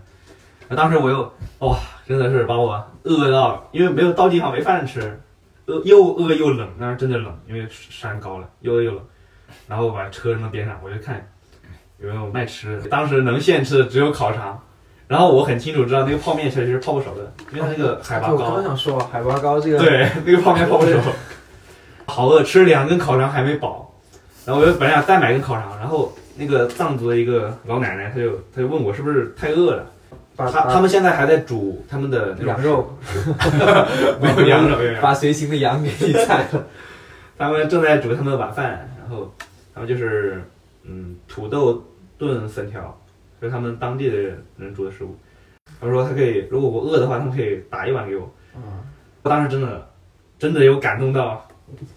[0.67, 1.77] 那当时我又哇，
[2.07, 5.19] 真的是把我饿到，因为没有到地方没饭吃，
[5.67, 9.01] 饿又饿又冷，那是真的冷，因为山高了，又饿又冷。
[9.67, 11.27] 然后我把车扔到边上，我就看
[11.99, 12.89] 有没有卖吃的。
[12.89, 14.59] 当时能现吃的只有烤肠，
[15.07, 18.63] 然后我很清楚知道那个泡面其实是泡不熟的，因为它那个海拔我刚。
[18.63, 20.99] 想说，海拔高这个，对，那个泡面 泡不熟，
[22.07, 23.93] 好饿，吃了两根烤肠还没饱，
[24.45, 29.85] 然后我就本来想再买根烤肠，然后那个藏族的一个老奶奶，她就她就问我是不是太饿了，
[30.35, 32.97] 把她他们现在还在煮他们的羊肉，
[35.01, 36.67] 把随行的羊给你宰了。
[37.37, 39.33] 他们正在煮他们的晚饭，然后
[39.73, 40.41] 他们就是
[40.83, 41.83] 嗯土豆
[42.17, 42.97] 炖粉条，
[43.41, 44.17] 这是他们当地的
[44.57, 45.17] 人煮的食物。
[45.81, 48.33] 他说他可以，如果我饿的话，他们可以打一碗给我。
[48.55, 48.61] 嗯，
[49.23, 49.89] 我当时真的
[50.39, 51.45] 真的有感动到，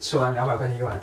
[0.00, 0.98] 吃完两百块钱一碗，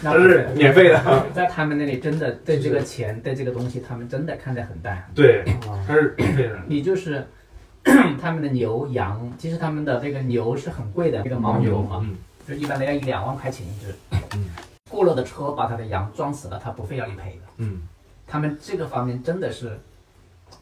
[0.54, 1.26] 免费的。
[1.34, 5.02] 在他们那里真的对这个钱对这个东西，他们真的看得很淡。
[5.14, 6.58] 对，啊它是免费的。
[6.66, 7.26] 你就是
[8.20, 13.94] 他们的牛羊，其实他们的这个牛是很贵的，这个牦牛嘛，嗯，就一般的要一两万块钱一只。
[14.34, 14.44] 嗯，
[14.90, 17.42] 过了的车把他的羊撞死了，他不会要你赔的。
[17.58, 17.82] 嗯，
[18.26, 19.78] 他们这个方面真的是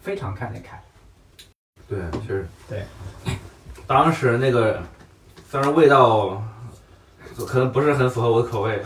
[0.01, 0.81] 非常看得开。
[1.89, 2.47] 对，确实。
[2.69, 2.83] 对，
[3.87, 4.83] 当时那个
[5.49, 6.43] 虽然味道
[7.45, 8.81] 可能不是很符合我的口味，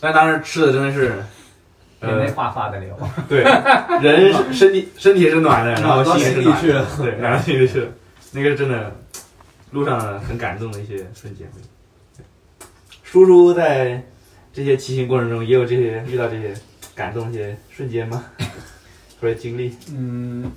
[0.00, 1.14] 但当时吃的真的是，
[2.00, 2.94] 呃，眼泪哗哗的流。
[3.28, 3.42] 对，
[4.02, 7.88] 人身体身体是暖的，然后心也是暖的，对，暖到心里去了。
[8.32, 8.94] 那个是真的，
[9.70, 11.48] 路上很感动的一些瞬间。
[13.02, 14.02] 叔叔在
[14.52, 16.52] 这些骑行过程中也有这些遇到这些
[16.94, 18.24] 感动一些瞬间吗？
[19.20, 19.74] 或者经历？
[19.90, 20.50] 嗯，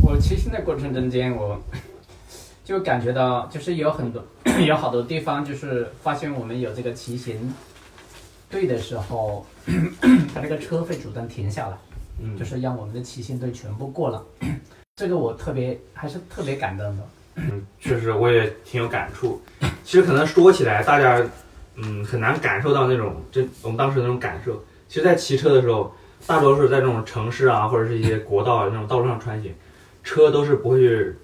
[0.00, 1.60] 我骑行的过程中间，我
[2.64, 4.24] 就感觉到，就是有很多
[4.66, 7.54] 有好多地方，就是发现我们有这个骑行
[8.50, 9.44] 队的时候，
[10.34, 11.76] 他这个车会主动停下来，
[12.22, 14.24] 嗯，就是让我们的骑行队全部过了。
[14.96, 17.08] 这个我特别还是特别感动的。
[17.36, 19.42] 嗯，确实我也挺有感触。
[19.84, 21.22] 其实可能说起来，大家
[21.74, 24.64] 嗯很难感受到那种这我们当时那种感受。
[24.88, 25.92] 其实，在骑车的时候，
[26.26, 29.52] 大多数在这种城市啊，或者是一些国道啊那种道路上穿行，
[30.04, 31.16] 车都是不会去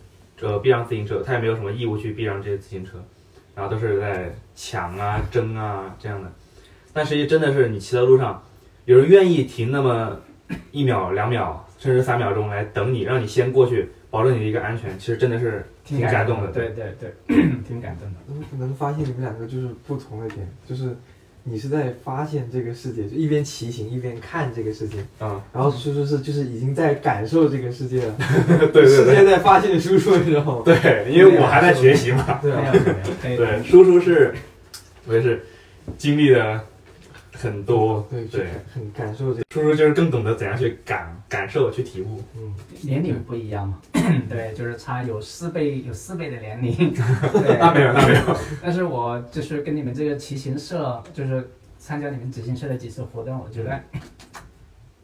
[0.43, 3.03] 呃避让自行车，他也没有什么义务去避让这些自行车，
[3.55, 6.31] 然后都是在抢啊、争啊这样的。
[6.93, 8.43] 但实际真的是你骑在路上，
[8.85, 10.19] 有人愿意停那么
[10.73, 16.49] 一秒、两秒，甚至三秒钟来等你，让你先过去，保证你的一个安全，其实真的是挺感动的。
[16.51, 17.13] 对对对，
[17.67, 18.19] 挺感动的。
[18.51, 20.97] 能能发现你们两个就是不同的点，就是
[21.45, 28.15] 你是在发现这个世界，就一边骑行一边看这个世界，嗯，然后叔叔是就是已经在感受这个世界了，
[28.73, 30.63] 对对世界对在发现叔叔，你知道吗？
[30.65, 32.39] 对，因为我还在学习嘛。
[32.43, 32.53] 对
[33.37, 34.35] 对，叔叔是，
[35.07, 35.45] 我也是
[35.97, 36.63] 经历了
[37.41, 38.07] 很多。
[38.11, 42.23] 对对，很感受这，叔叔就是更懂得怎样去感感受、去体悟。
[42.37, 43.79] 嗯，年龄不一样嘛，
[44.29, 46.75] 对，就是差有四倍有四倍的年龄，
[47.33, 48.37] 对，那没有，那没有。
[48.63, 53.81] 但是我就是跟你们这个骑行社，就是参加你们骑行社的几次活动，我觉得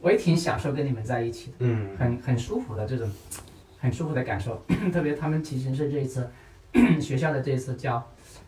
[0.01, 3.11] 我也挺享受跟你们在一起的，嗯很很舒服的这种，
[3.79, 4.63] 很舒服的感受。
[4.93, 6.29] 特别他们骑行社这一次，
[7.01, 8.07] 学校的这一次教，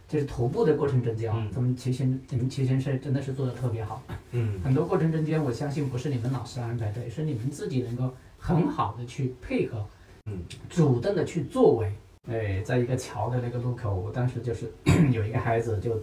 [0.09, 4.03] 就是徒步的过程中间啊嗯，咱们骑行你们骑行是真的是做的特别好。
[4.33, 4.59] 嗯。
[4.65, 9.87] 很多过程中间，我相信不是你们老师安排的，也是你们自己能够很好的去配合，
[10.25, 11.93] 嗯，主动的去作为。
[12.31, 14.71] 哎，在一个桥的那个路口，我当时就是
[15.13, 15.99] 有一个孩子就，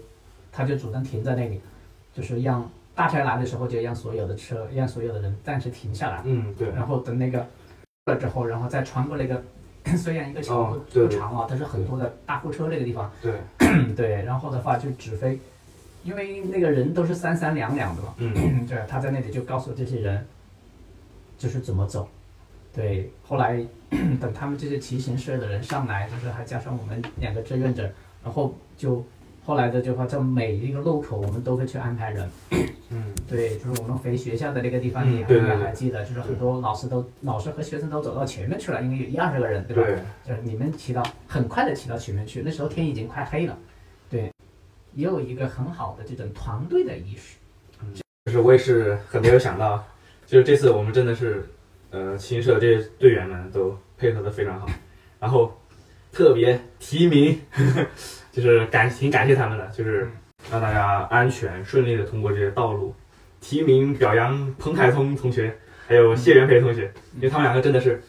[0.51, 1.59] 他就主动停在那里，
[2.13, 7.45] 就是让大车来的时候就让所有的车，让所有的人暂时停下来，嗯，对，然后等那个
[8.05, 9.43] 了之后，然后再穿过那个，
[9.97, 13.33] 虽然一个桥不、不长啊，但是很多的大货车那个地方，对，
[13.95, 15.39] 对，然后的话就直飞，
[16.03, 18.65] 因为那个人都是三三两两的嘛，嗯。
[18.65, 20.25] 对，他在那里就告诉这些人，
[21.37, 22.07] 就是怎么走。
[22.73, 23.63] 对，后来
[24.19, 27.89] 等他们这些骑行社的人上来，就是还加上我们两个志愿者，
[28.23, 29.05] 然后就
[29.45, 32.27] 后来的就话，在每一个路口我们都会去安排人。
[32.89, 39.83] 嗯对，就是我们回学校的那个地方，嗯你应该还记得，就是很多老师都老师和学生都走到前面去了，因为有一二十个人，对吧？
[39.83, 43.57] 对，就是你们骑到很快的骑到前面去，那时候天已经快黑了，
[44.09, 44.31] 对，
[44.93, 47.37] 也有一个很好的这种团队的意识。
[48.25, 49.83] 就是我也是很没有想到，
[50.25, 51.45] 就是这次我们真的是，
[51.91, 54.67] 呃，骑行社这些队员们都配合的非常好，
[55.19, 55.55] 然后
[56.11, 57.39] 特别提名，
[58.35, 60.11] 就是感挺感谢他们的，就是
[60.51, 62.93] 让大家安全顺利的通过这些道路。
[63.39, 65.55] 提名表扬彭凯聪同学，
[65.87, 68.03] 还有谢元培同学，因为他们两个真的是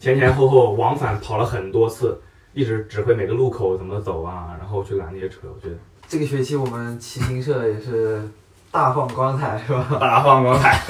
[0.00, 2.18] 前前后后往返跑了很多次，
[2.54, 5.40] 一直指挥每个路口怎么走啊，然后去拦那些车。
[5.54, 5.76] 我觉得
[6.08, 8.22] 这个学期我们骑行社也是
[8.70, 9.86] 大放光彩，是吧？
[10.00, 10.80] 大放光彩。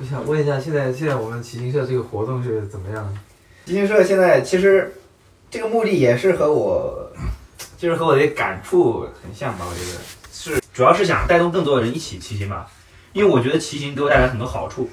[0.00, 3.12] 我想问一下，现在现在我们骑行社这个活动是怎么样的？
[3.64, 4.92] 骑行社现在其实
[5.48, 7.12] 这个目的也是和我，
[7.80, 9.64] 就是和我的感触很像吧。
[9.66, 9.98] 我觉得
[10.30, 12.70] 是主要是想带动更多的人一起骑行吧，
[13.14, 14.90] 因为我觉得骑行给我带来很多好处。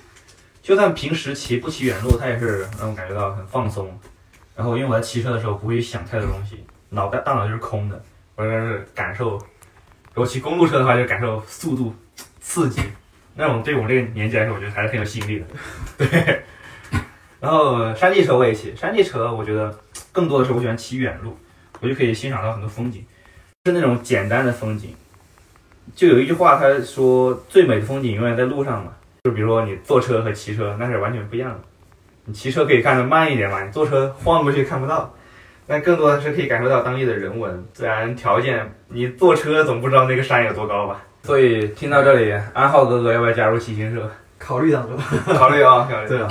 [0.64, 4.00] 就算平时骑不骑远路，它也是让我感觉到很放松。
[4.56, 8.02] 然后因为我在骑车的时候不会想太多东西，脑袋大脑就是空的，
[8.36, 9.32] 我就是感受。
[10.14, 11.94] 如果骑公路车的话，就感受速度、
[12.40, 12.82] 刺激，
[13.36, 15.46] 那种对我们这个年纪来说，我觉得还是很有吸引力的。
[15.98, 16.42] 对。
[17.40, 19.78] 然后山地车我也骑，山地车我觉得
[20.12, 21.38] 更多的是我喜欢骑远路，
[21.80, 23.06] 我就可以欣赏到很多风景，
[23.66, 24.94] 是那种简单的风景。
[25.96, 28.92] 就有一句话，他说最美的风景永远在路上嘛。
[29.24, 31.60] 就比如说你坐车和骑车，那是完全不一样的。
[32.26, 35.14] 你骑车可以看得慢一点嘛，你坐车晃过去看不到。
[35.66, 38.74] 但更多的是可以感受到当地的人文、自然条件。
[38.88, 41.04] 你坐车总不知道那个山有多高吧？
[41.24, 44.10] 所以听到这里，安浩哥哥要不要加入骑行社？
[44.38, 44.98] 考虑当中。
[45.36, 46.08] 考虑啊，考虑。
[46.08, 46.30] 对啊。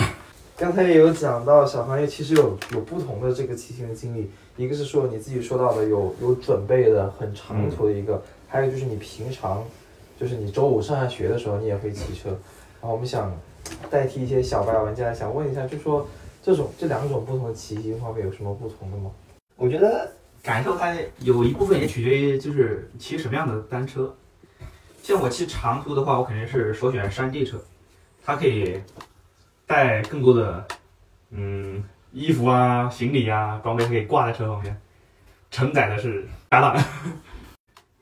[0.57, 4.31] 刚才也有讲到，小黄也其实有有不同的这个骑行的经历。
[4.57, 9.65] 一个是说你自己说到的有有准备的很长途的一个，还有就是你平常
[10.19, 12.31] 就是你周五上下学的时候你也会骑车。
[12.81, 13.33] 然后我们想
[13.91, 16.07] 代替一些小白玩家，想问一下，就说
[16.43, 19.11] 这种这两种不同的骑行方面有什么不同的吗？
[19.57, 20.11] 我觉得
[20.43, 24.15] 感受它有一部分也取决于就是骑什么样的单车。
[25.03, 27.59] 像我骑长途的话，我肯定是首选山地车，
[28.25, 28.81] 它可以
[29.67, 30.67] 带更多的
[31.31, 34.77] 嗯衣服啊、行李啊、装备可以挂在车后面，
[35.51, 36.75] 承载的是搭档。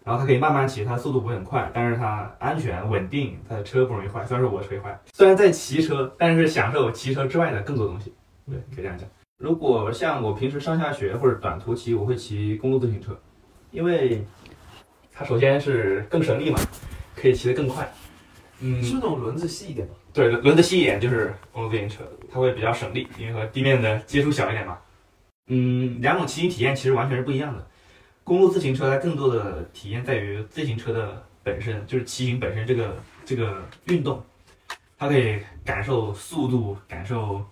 [0.05, 4.23] 然后它可以慢慢骑，它速度不会很快，但是它安全稳定，它的车不容易坏。
[4.27, 8.13] 虽然说我车坏，虽然在骑车，但是享受骑车之外的更多东西。
[8.47, 9.09] 对，可以这样讲。
[9.39, 13.19] 如果像我平时上下学或者短途骑，我会骑公路自行车，
[13.71, 14.23] 因为
[15.11, 16.61] 它首先是更省力嘛，
[17.17, 17.91] 可以骑得更快。
[18.61, 19.95] 嗯，是那种轮子细一点吗？
[20.15, 24.79] 对，轮子细一点就是公路自行车，它会比较省力，因为和地面的接触小一点嘛。
[25.49, 27.67] 嗯，两种骑行体验其实完全是不一样的。
[28.23, 34.25] 公路自行车它更多的体验在于自行车的本身，就是骑行本身这个这个运动，
[34.97, 37.45] 它可以感受速度，感受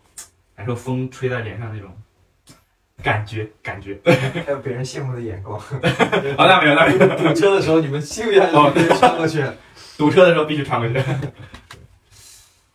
[0.54, 1.90] 感受风吹在脸上那种
[3.02, 3.98] 感觉感觉。
[4.46, 5.58] 还有别人羡慕的眼光。
[5.58, 5.76] 好，
[6.46, 7.16] 那没有那没有。
[7.16, 9.44] 堵车的时候你们咻一下就直接穿过去。
[9.98, 11.06] 堵车的时候必须穿过去。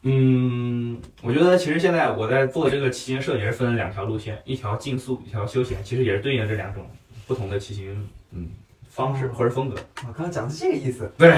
[0.04, 6.90] 嗯，我觉得其实现在我在做这个骑行社也是分了两条路线，一条竞速，一条休闲，其实也是对应的这两种。
[7.26, 8.48] 不同的骑行嗯
[8.90, 9.76] 方式或者风格，
[10.08, 11.12] 我刚刚讲的是这个意思。
[11.18, 11.30] 对，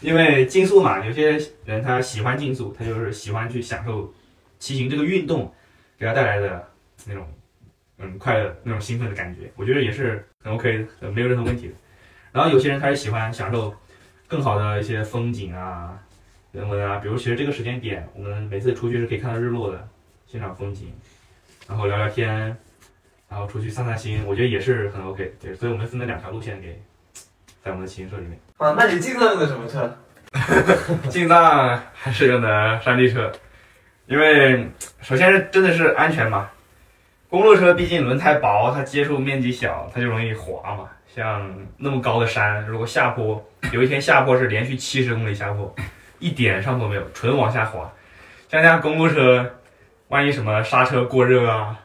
[0.00, 4.10] 因为竞速嘛，有些人他喜欢竞速，他就是喜欢去享受
[4.58, 5.52] 骑行这个运动
[5.98, 6.66] 给他带来的
[7.04, 7.28] 那种
[7.98, 11.74] 嗯快乐、那种兴奋的感觉，我觉得也是很 OK 的，没有任何问题的。
[12.32, 13.74] 然后有些人他是喜欢享受
[14.26, 16.02] 更好的一些风景啊、
[16.56, 19.88] 人文啊，比如其实这个时间点，我们每次出去是可以看到日落的，
[20.26, 20.90] 欣赏风景，
[21.68, 22.56] 然后聊聊天。
[23.28, 25.34] 然后出去散散心，我觉得也是很 OK。
[25.42, 26.80] 对，所以我们分了两条路线给
[27.60, 28.38] 在我们的骑行社里面。
[28.56, 29.98] 啊，那你进藏用的什么车？
[31.10, 33.32] 进藏还是用的山地车，
[34.06, 36.48] 因为首先是真的是安全嘛。
[37.28, 40.88] 公路车毕竟轮胎薄，它接触面积小，它就容易滑嘛。
[41.12, 45.74] 像那么高的山，如果下坡，有一天下坡是连续七十公里下坡，
[46.18, 47.90] 一点上坡没有，纯往下滑。
[48.48, 49.44] 像这样公路车，
[50.08, 51.78] 万一什么刹车过热啊？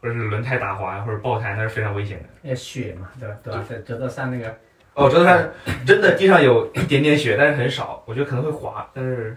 [0.00, 2.24] 或者是轮胎打滑或者爆胎，那是非常危险的。
[2.42, 3.34] 那雪嘛，对吧？
[3.42, 3.64] 对吧？
[3.68, 4.54] 在折头山那个，
[4.94, 5.50] 哦，折多山
[5.84, 9.36] 真的地上有一点点雪，但是很少，我觉得可能会滑，但是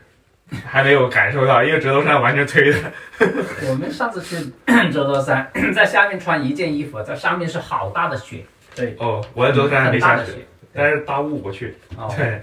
[0.65, 2.77] 还没有感受到，因为折头山完全推的。
[3.69, 4.51] 我们上次去
[4.91, 8.43] 折头山，在下面穿一件衣服，在上面是好大的雪。
[8.75, 8.95] 对。
[8.99, 11.75] 哦，我在折头山还没下雪，但是大雾我去。
[11.97, 12.13] 哦。
[12.15, 12.41] 对。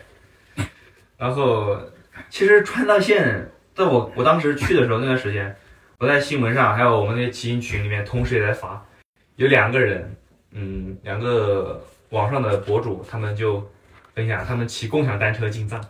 [1.16, 1.78] 然后，
[2.30, 5.54] 其实川藏线，在我我当时去的时候那段时间。
[5.98, 8.84] 我在新闻上，还有我们那些骑行群里面，同时也在发，
[9.36, 10.14] 有两个人，
[10.50, 13.66] 嗯，两个网上的博主，他们就
[14.14, 15.82] 分享他们骑共享单车进藏，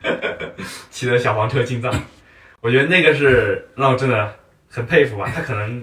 [0.90, 1.90] 骑的小黄车进藏，
[2.60, 4.34] 我觉得那个是让我真的
[4.68, 5.32] 很佩服吧。
[5.34, 5.82] 他可能，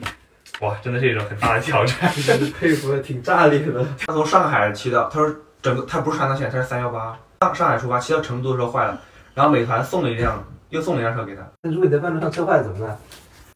[0.59, 3.83] 哇，真的是一种很大的挑战，真 是佩服的挺炸裂的。
[4.05, 9.01] 他从上海骑到，他说整个他不是川藏线，他是三幺八，上上海出发，骑到成都的时候坏了，
[9.33, 11.41] 然后美团送了一辆，又送了一辆车给他。
[11.61, 12.97] 那如果你在半路上车坏了怎么办？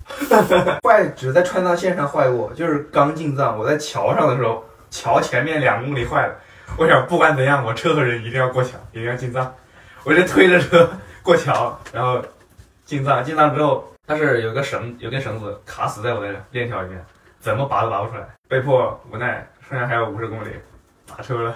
[0.83, 6.35] 坏只在川藏线上坏过，就是刚进藏，我在桥上的时候，桥前面两公里坏了。
[6.77, 9.53] 我想不管怎样，我车和人一定要过桥，一定要进藏。
[10.03, 10.89] 我就推着车
[11.21, 12.21] 过桥，然后
[12.85, 13.23] 进藏。
[13.23, 17.05] 进藏之后，它是有个绳，有根绳子卡死在我的链条里面，
[17.39, 20.49] 怎么拔都拔不出来，被迫无奈，剩下还有五十公里，
[21.05, 21.55] 打车了。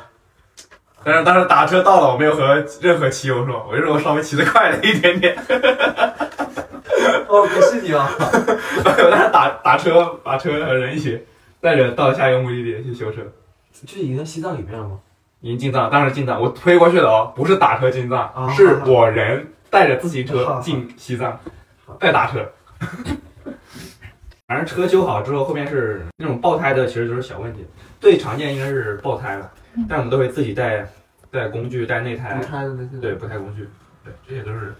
[1.03, 5.35] 但是当时打车到了，我没有和任何骑友说，我就说我稍微骑得快了一点点。
[7.27, 8.09] 哦，不是你吗？
[8.19, 11.25] 我当时打打车把车和人一起
[11.59, 13.21] 带着到下一个目的地去修车，
[13.85, 14.99] 就已经在西藏里面了吗？
[15.39, 21.39] 已经进藏，当时进藏，我推过去的哦，不是打车进藏，啊是我人带着自行车进西藏，
[21.99, 22.47] 再打车。
[24.47, 27.65] 反正车修好之后，后面是那种爆胎的，其实都是小问题。
[27.99, 29.49] 最常见应该是爆胎了，
[29.87, 30.87] 但我们都会自己带
[31.29, 32.97] 带工具、带内胎不，拆的那些。
[32.97, 33.67] 对，不胎工具，
[34.03, 34.73] 对，这些都是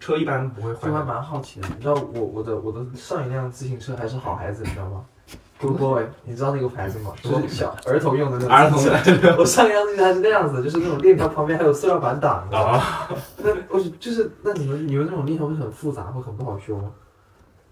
[0.00, 1.04] 车一般不会坏就还的。
[1.04, 5.04] 蛮好奇的，你知道我我的我的上一辆自行车还是好孩子，你知道吗？
[5.60, 7.12] Good boy，你知道那个牌子吗？
[7.22, 9.36] 就是小 儿童用的那种儿童自行车。
[9.38, 12.58] 我上一辆自行车还是那样子，就是那种链条旁边还有塑料板挡的。
[12.58, 16.90] 啊，那我就是那你们你们那种链条会很复杂，会很不好修吗？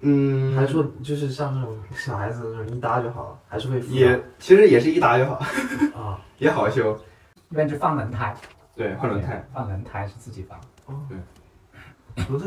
[0.03, 5.35] 嗯还是说就是像那种小孩子那种一搭就好了，还是会复杂也其实也是一搭就好，
[5.95, 6.19] 啊？
[6.41, 6.99] 也好修。
[7.51, 8.35] 一般就放轮胎，
[8.75, 10.59] 对，换轮胎，放轮胎是自己放。
[10.87, 12.47] 哦，对轮胎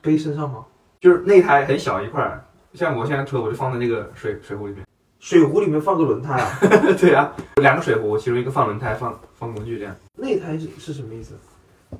[0.00, 0.64] 背身上吗？
[1.00, 4.86] 就是内胎很小一块儿，像我现在车我就放在那个水水壶里面。
[5.18, 6.58] 水壶里面放个轮胎啊？
[6.98, 9.94] 对啊，两个水壶，其中一个放轮胎，放放工具这样。
[10.16, 11.38] 内胎是是什么意思？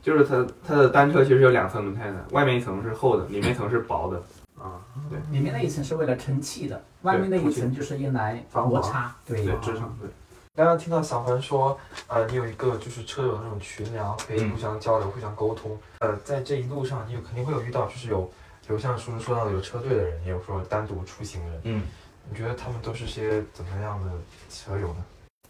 [0.01, 4.21] 就是它它的单车其实有两层轮胎的，外面一层是厚的，里面一层是薄的。
[4.59, 4.81] 啊，
[5.11, 9.15] 对里面那一层是为了撑气的，外面那一层就是用来防摩擦。
[9.27, 9.95] 对对，支撑。
[10.01, 10.09] 对，
[10.55, 15.79] 刚刚听到小凡说，呃，你有一个就是车友的那种群聊，可以嗯互相交流、互相沟通。
[16.01, 18.31] 呃，在这一路上，你有肯定会有遇到，就是有
[18.69, 21.61] 有像叔叔说到的有车队的人，也有说单独出行的人。
[21.65, 21.83] 嗯，
[22.29, 24.13] 你觉得他们都是些怎么样的
[24.51, 24.97] 车友呢？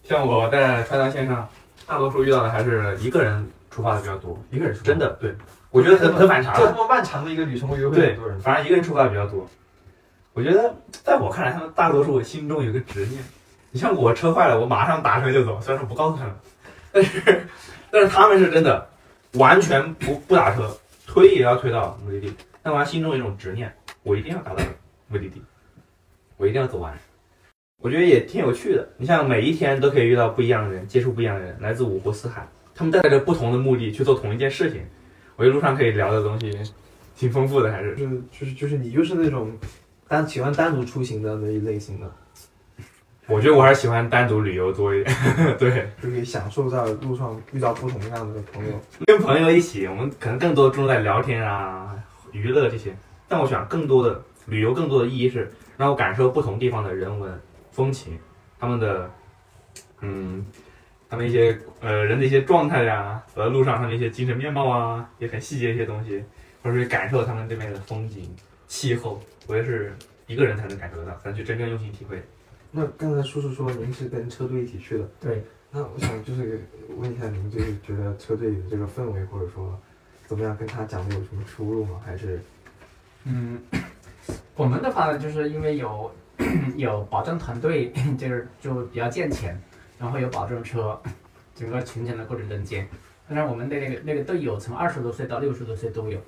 [0.05, 1.49] 像我在川藏线上，
[1.85, 5.35] 大多数遇到的还是一个人出发的比较多，一个人出真的对，
[5.73, 6.65] 我觉得很很反常就。
[6.65, 8.39] 这么漫长的一个旅程，会约会很多人。
[8.39, 9.45] 反正一个人出发的比较多。
[10.33, 13.21] 我觉得在我看来，他们大多数心中有个执念。
[13.73, 16.35] 你像我车坏了，我马上打车就走，虽然说不告诉他们，
[16.93, 17.47] 但是
[17.91, 18.87] 但是他们是真的
[19.33, 20.71] 完全不不打车，
[21.07, 22.33] 推也要推到目的地。
[22.63, 24.63] 但我心中有一种执念，我一定要达到
[25.09, 25.43] 目的地，
[26.37, 26.97] 我一定要走完。
[27.81, 28.89] 我觉得也挺有趣的。
[28.99, 34.83] 你像每一天都可以遇到不一样的人，接触不一样的人，来自五湖四海，他们带着不同的目的去做同一件事情。
[35.35, 36.57] 我觉得路上可以聊的东西
[37.17, 39.51] 挺丰富的，还是就是就是就是你就是那种
[40.07, 42.07] 单喜欢单独出行的那一类型的，
[43.27, 45.17] 我觉得我还是喜欢单独旅游多一点。
[45.57, 48.81] 对，就可以享受在路上遇到不同样的朋友。
[49.07, 51.95] 跟朋友一起，我们可能更多注重在聊天啊、
[52.33, 52.95] 娱乐这些。
[53.29, 58.19] 但我想更多的旅游，更多的意义是让我感受不同地方的人文风情，
[58.59, 59.11] 他们的
[60.01, 60.45] 嗯，
[61.09, 66.23] 他们一些呃人的一些状态呀、走在路上他们的一些精神面貌啊，也很细节一些东西，
[66.63, 68.35] 或者是感受他们这边的风景、
[68.67, 72.21] 气候，我也是一个人才能感受得到，才能去真正用心体会。
[72.75, 76.59] 那刚才叔叔说您是跟车队一起去的，对，那我想就是
[76.97, 79.79] 问一下您，就是觉得车队的这个氛围或者说
[80.27, 82.01] 怎么样，跟他讲的有什么出入吗？
[82.03, 82.41] 还是
[83.25, 83.61] 嗯，
[84.57, 86.11] 我们的话就是因为有
[86.77, 89.55] 有保证团队，就是就比较健全，
[89.99, 90.99] 然后有保证车，
[91.55, 92.89] 整个行程的过程中间，
[93.29, 96.19] 当然我们的那个那个队友从二十多岁到六十多岁都有，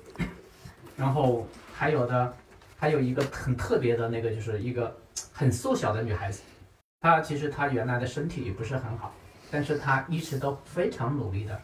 [0.95, 2.31] 然后还有的
[2.77, 4.95] 还有一个很特别的那个就是一个
[5.31, 6.41] 很瘦小的女孩子，
[7.01, 9.11] 她其实她原来的身体也不是很好，
[9.51, 11.59] 但是她一直都非常努力的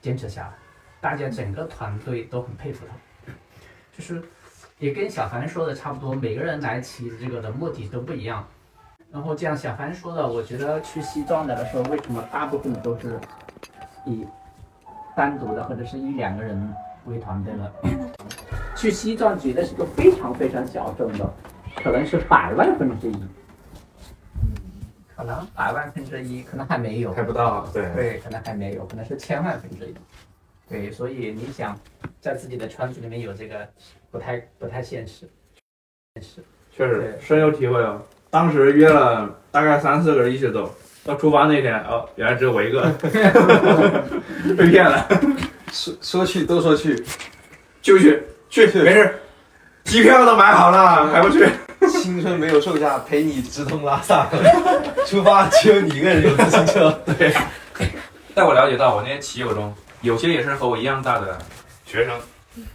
[0.00, 0.52] 坚持下来，
[1.00, 3.32] 大家整个团队都很佩服她，
[3.96, 4.22] 就是。
[4.78, 8.42] 也跟小凡说的差不多，每个人来骑这个的目的都不一样。
[9.12, 13.20] 然后就像小凡说的，我觉得去西藏的时候，为什么大部分都是
[14.06, 14.26] 以
[15.14, 16.74] 单独的或者是一两个人
[17.04, 17.70] 为团队呢？
[18.74, 21.30] 去西藏绝对是个非常非常小众的，
[21.76, 23.14] 可能是百万分之一。
[24.42, 24.52] 嗯，
[25.16, 27.12] 可能百万分之一，可能还没有。
[27.12, 29.94] 还不到，对对，可能还没有，可能是千万分之一。
[30.68, 31.78] 对，所以你想
[32.20, 33.68] 在自己的圈子里面有这个，
[34.10, 35.28] 不太不太现实。
[36.14, 36.42] 现实。
[36.72, 38.00] 确实对深有体会哦。
[38.30, 40.72] 当时约了大概三四个人一起走，
[41.04, 42.88] 到出发那天，哦，原来只有我一个，
[44.56, 45.06] 被骗了，
[45.72, 47.04] 说说去都说去，
[47.82, 49.18] 就去去，没事，
[49.82, 51.44] 机票都买好了，还不去？
[52.02, 54.28] 青春没有售价，陪你直通拉萨，
[55.06, 56.90] 出发只有你一个人有自行车。
[57.04, 57.32] 对。
[58.34, 61.36] 在我了解到，我那些骑友中，有些也是和我一样大的
[61.84, 62.18] 学生，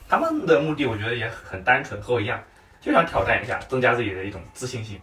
[0.08, 2.40] 他们的目的我觉得也很单纯，和我一样，
[2.82, 5.00] 就想挑战一下，增加自己的一种自信心，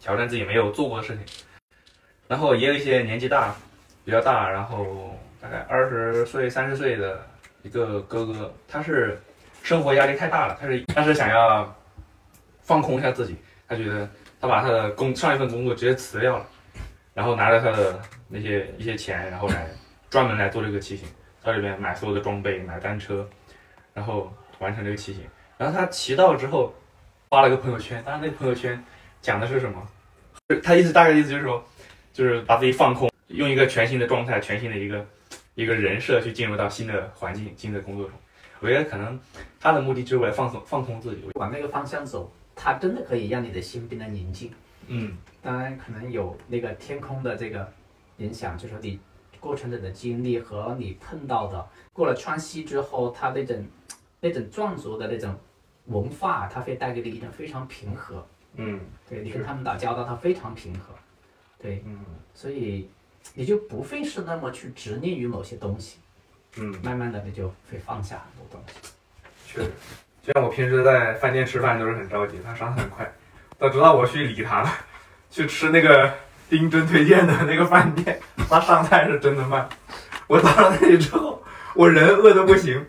[0.00, 1.22] 挑战自己没有做过的事情。
[2.28, 3.54] 然后也有一些年纪大，
[4.04, 7.20] 比较大，然后大概二十岁、三十岁的
[7.62, 9.20] 一个哥哥，他是
[9.62, 11.76] 生活压力太大了，他是他是想要
[12.66, 13.36] 放空一下自己，
[13.68, 14.08] 他觉得
[14.40, 16.46] 他把他的工上一份工作直接辞掉了，
[17.14, 19.68] 然后拿着他的那些一些钱，然后来
[20.10, 21.08] 专门来做这个骑行，
[21.44, 23.26] 到这边买所有的装备，买单车，
[23.94, 25.22] 然后完成这个骑行。
[25.56, 26.74] 然后他骑到之后
[27.28, 28.82] 发了个朋友圈，当然那个朋友圈
[29.22, 29.80] 讲的是什么？
[30.62, 31.64] 他意思大概意思就是说，
[32.12, 35.06] 就是把自己放空，用一个全新的状态、全新的一个
[35.54, 38.18] 一个人设去进入到新的环境、新的工作中。
[38.60, 39.18] 我觉得可能
[39.60, 41.22] 他的目的就是为了放松、放空自己。
[41.34, 44.50] 往那个方向走，它真的可以让你的心变得宁静。
[44.88, 47.72] 嗯当然，可能有那个天空的这个
[48.16, 48.98] 影响，就是说你
[49.38, 53.64] 过程中的经历和你碰到的，过了川西之后，它那种
[54.20, 55.36] 那种壮族的那种
[55.86, 58.26] 文化，它会带给你一种非常平和。
[58.56, 60.94] 嗯对你跟他们打交道，它非常平和。
[61.58, 61.98] 对，嗯
[62.34, 62.88] 所以
[63.34, 65.98] 你就不会是那么去执念于某些东西，
[66.56, 68.92] 嗯，慢慢的你就会放下很多东西。
[69.46, 69.70] 确实。
[70.26, 73.08] 就像我平时在饭店吃饭都是很着急，他上菜很快。
[73.60, 74.68] 到直到我去礼堂
[75.30, 76.12] 去吃那个
[76.50, 78.18] 丁真推荐的那个饭店，
[78.48, 79.68] 他上菜是真的慢。
[80.26, 81.40] 我到了那里之后，
[81.74, 82.84] 我人饿得不行，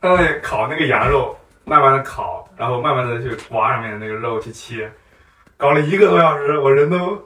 [0.00, 4.90] 他在烤那个羊肉，慢慢的烤，然后慢慢的去挖上面的那个肉去切，
[5.58, 7.22] 搞了一个多小时，我人都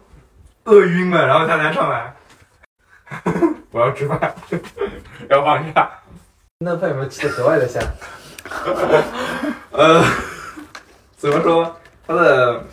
[0.64, 2.12] 饿晕了，然后他才上来。
[3.70, 4.34] 我要吃饭，
[5.30, 5.88] 要放假。
[6.58, 7.80] 那饭有没有吃的格外的香？
[9.72, 10.04] 呃，
[11.16, 11.76] 怎么说？
[12.06, 12.64] 它的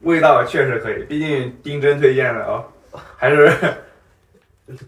[0.00, 2.64] 味道确实可以，毕竟丁真推荐的哦，
[3.16, 3.50] 还是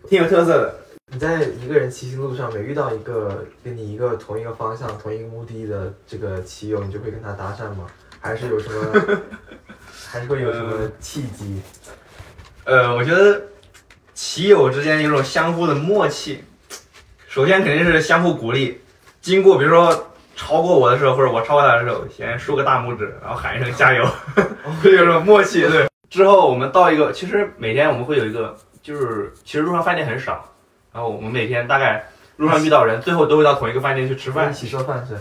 [0.08, 0.74] 挺有特色的。
[1.10, 7.86] 你在一个人骑行路上，每遇到一个跟你一个同一个方向、同一个目的的这个骑友，你就会跟他搭讪吗？
[8.20, 9.20] 还是有什么？
[10.10, 11.62] 还是会有什么契机？
[12.64, 13.40] 呃，我觉得
[14.12, 16.44] 骑友之间有种相互的默契。
[17.26, 18.80] 首先肯定是相互鼓励，
[19.22, 24.06] 经过比如说超过我的时候，或者我超过他的时候，先竖个大拇指，然后喊一声加油，
[24.80, 25.68] 会有种默契。
[25.68, 30.48] 对，之后我们到一个，其实每天我们会有一个，就是其实路上饭店很少，
[30.92, 35.18] 然后我们每天大概路上遇到人，最后都会到同一个饭店去吃饭一，起吃饭是？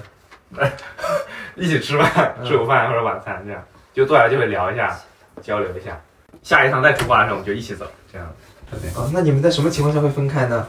[1.56, 3.62] 一起吃饭， 嗯吃午饭或者晚餐，这样
[3.94, 4.96] 就坐下来就会聊一下，
[5.42, 6.00] 交流一下。
[6.44, 8.28] 下一趟再出发的时候，我们就一起走，这样。
[8.70, 8.90] 对。
[8.92, 10.68] 啊，那你们在什么情况下会分开呢？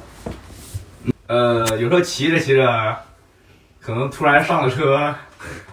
[1.26, 2.96] 呃，有时候骑着骑着，
[3.88, 5.14] 可能突然上了车，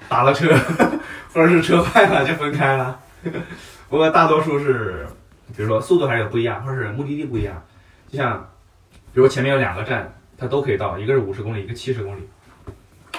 [0.08, 0.48] 打了车，
[1.34, 2.98] 或者是车坏了就分开了。
[3.90, 5.06] 不过大多数是，
[5.54, 7.62] 比如说速度还是有不一样，或者是目的地不一样。
[8.10, 8.50] 就像，
[9.14, 12.22] 比如前面有两个站，它都可以到，一个是五十公里，一个七十公里。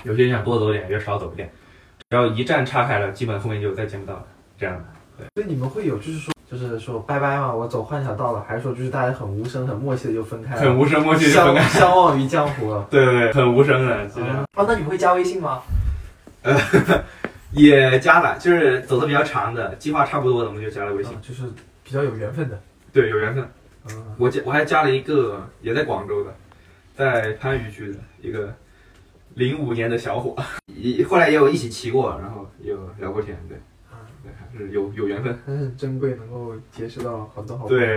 [0.04, 1.52] 有些人想多走点，有些少走一点。
[2.08, 4.24] 只要一站岔开了，基本后面就再见不到了。
[4.58, 5.26] 这样的。
[5.34, 11.62] 所以你们会有就是说，就是说拜拜嘛，我走换条道了，还是说就是大家很无声、很默契的就分开了，很无声默契就分相开。
[11.78, 12.86] 相忘于江湖了。
[12.90, 14.44] 对对对，很无声的，是这样。
[14.56, 15.60] 哦，那你们会加微信吗？
[16.42, 16.56] 呃
[17.52, 21.12] 也加了，就是走的比较长的，计划差不多的，我们就加了微信。
[21.12, 21.42] 啊就是
[21.82, 22.60] 比较有缘分的。
[22.92, 23.48] 对，有缘分。
[23.90, 26.34] 嗯，我加我还加了一个也在广州的，
[26.96, 28.52] 在番禺区的一个
[29.34, 30.34] 零五年的小伙，
[30.66, 33.55] 也后来也有一起骑过，然后也有聊过天，对，
[34.72, 35.38] 有有缘分。
[35.46, 37.94] 还很珍贵，能够结识到很多好朋对友。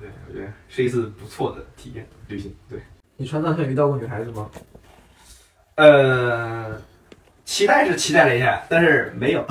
[0.00, 2.54] 对，我觉得是一次不错的体验旅行。
[2.68, 2.78] 对，
[3.16, 4.50] 你船上有遇到过女孩子吗？
[5.76, 6.80] 呃，
[7.44, 9.44] 期待是期待了一下，但是没有，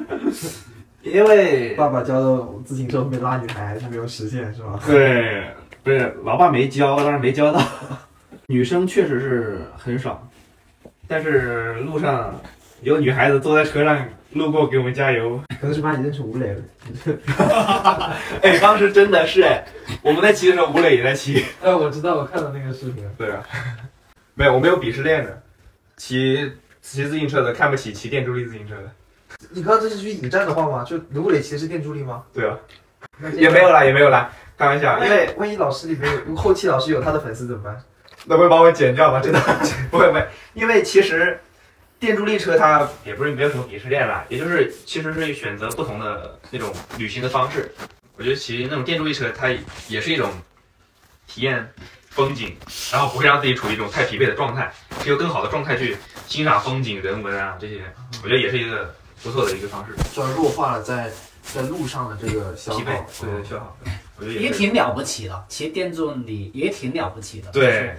[1.02, 4.78] 因为 爸爸教的自行车后面拉女孩还是没有实现，是吧？
[4.86, 5.50] 对，
[5.82, 7.60] 不是老爸没教，当然没教到。
[8.48, 10.28] 女生确实是很少，
[11.08, 12.38] 但是路上
[12.82, 15.40] 有女孩子坐在车上路过给我们加油。
[15.60, 16.62] 可能是把你认成吴磊了。
[18.42, 19.64] 哎，当时真的是哎，
[20.02, 21.44] 我们在骑的时候，吴磊也在骑。
[21.62, 23.10] 哎，我知道，我看到那个视频了。
[23.18, 23.42] 对啊，
[24.34, 25.42] 没有，我没有鄙视链的，
[25.96, 28.90] 骑骑自行车的看不起骑电助力自行车的。
[29.50, 30.84] 你刚刚这是句引战的话吗？
[30.84, 32.22] 就吴磊骑的是电助力吗？
[32.32, 32.56] 对啊，
[33.34, 37.76] 也没有啦，也没有啦，开玩笑，因为万一万一老师里面有后期老师有他的粉丝怎么办？
[38.26, 39.20] 那会把我剪掉吧？
[39.20, 39.40] 真的
[39.90, 41.38] 不会不会，因为其实
[42.00, 47.70] 电助力车它也不是没有什么鄙视链啦，也就是其实是选择不同的那种旅行的方式。
[48.16, 49.50] 我觉得骑那种电助力车，它
[49.86, 50.32] 也是一种
[51.26, 51.70] 体验
[52.08, 52.56] 风景，
[52.90, 54.72] 然后不会让自己处于一种太疲惫的状态，
[55.02, 55.94] 是一个更好的状态去
[56.26, 57.82] 欣赏风景、人文啊这些，
[58.22, 59.94] 我觉得也是一个不错的一个方式。
[60.14, 61.10] 主要弱化了在
[61.42, 63.76] 在路上的这个消疲惫耗，，对对，消耗，
[64.16, 64.40] 我觉得是。
[64.40, 67.50] 也挺了不起的，骑电助力也挺了不起的。
[67.50, 67.94] 对，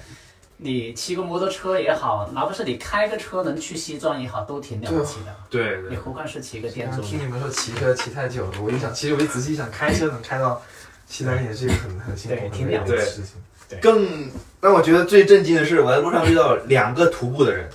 [0.64, 5.36] 你骑个摩托车也好，哪怕是你开个车能去西藏也好，都挺了不起的。
[5.49, 7.07] 对对，你何况是骑个电助力？
[7.07, 10.62] 听你们说骑车骑太久了，我就想，其实我一仔细想，开车能开到
[11.07, 13.80] 西南也是一个很很辛苦挺了不起的事情。
[13.82, 17.68] 更让我觉得最震惊的是，我在路上遇到两个徒步的人，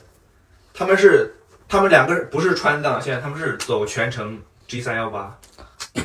[0.73, 1.35] 他们是
[1.69, 5.37] 他们两个不是川藏线，他们是走全程 G 三幺八，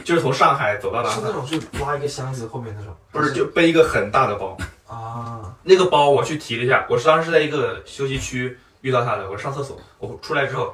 [0.03, 4.57] 就是从上海走到拉萨是那，种就拉一个箱子后面那种，不是就背一个很大的包。
[4.87, 10.73] 啊，那个包我去提了一下，我是当时是在一个休息区遇到他的，我上厕所，我出来之后，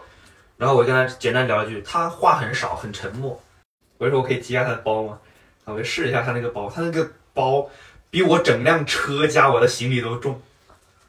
[0.56, 3.42] 然后我跟他简单聊一句，他话很少，很沉默，
[3.98, 5.18] 我就说我可以提一下他的包吗？
[5.66, 7.70] 我就试一下他那个包，他那个包
[8.10, 10.42] 比我整辆车加我的行李都重，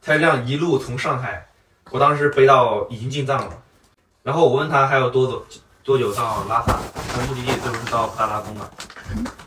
[0.02, 1.46] 他这样一路从上海，
[1.90, 3.62] 我当时背到已经进藏了，
[4.24, 5.46] 然后我问他还有多久
[5.84, 6.80] 多久到拉萨，
[7.12, 8.68] 他的目的地最后是到布达拉宫嘛，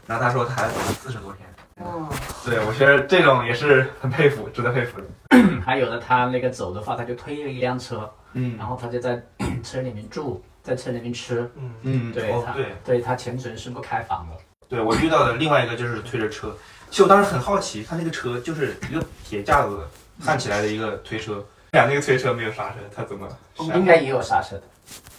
[0.08, 1.51] 然后他说他还走了四十多天。
[1.84, 2.10] 哇，
[2.46, 5.08] 对，我觉得这种也是很佩服，值得佩服的。
[5.66, 9.22] 还有的他那个走的话，他就推了一辆车，嗯然后他就在
[9.64, 11.50] 车里面住，在车里面吃。
[11.56, 14.38] 嗯，嗯，对他哦对对他全程是不开房的。
[14.68, 16.56] 对，我遇到的另外一个就是推着车，
[16.90, 19.80] 其实我当时很好奇，他那个车就是一个铁架子
[20.20, 23.28] 焊起来的一个推车，俩，那个推车没有刹车，他怎么？
[23.76, 24.64] 应该也有刹车的，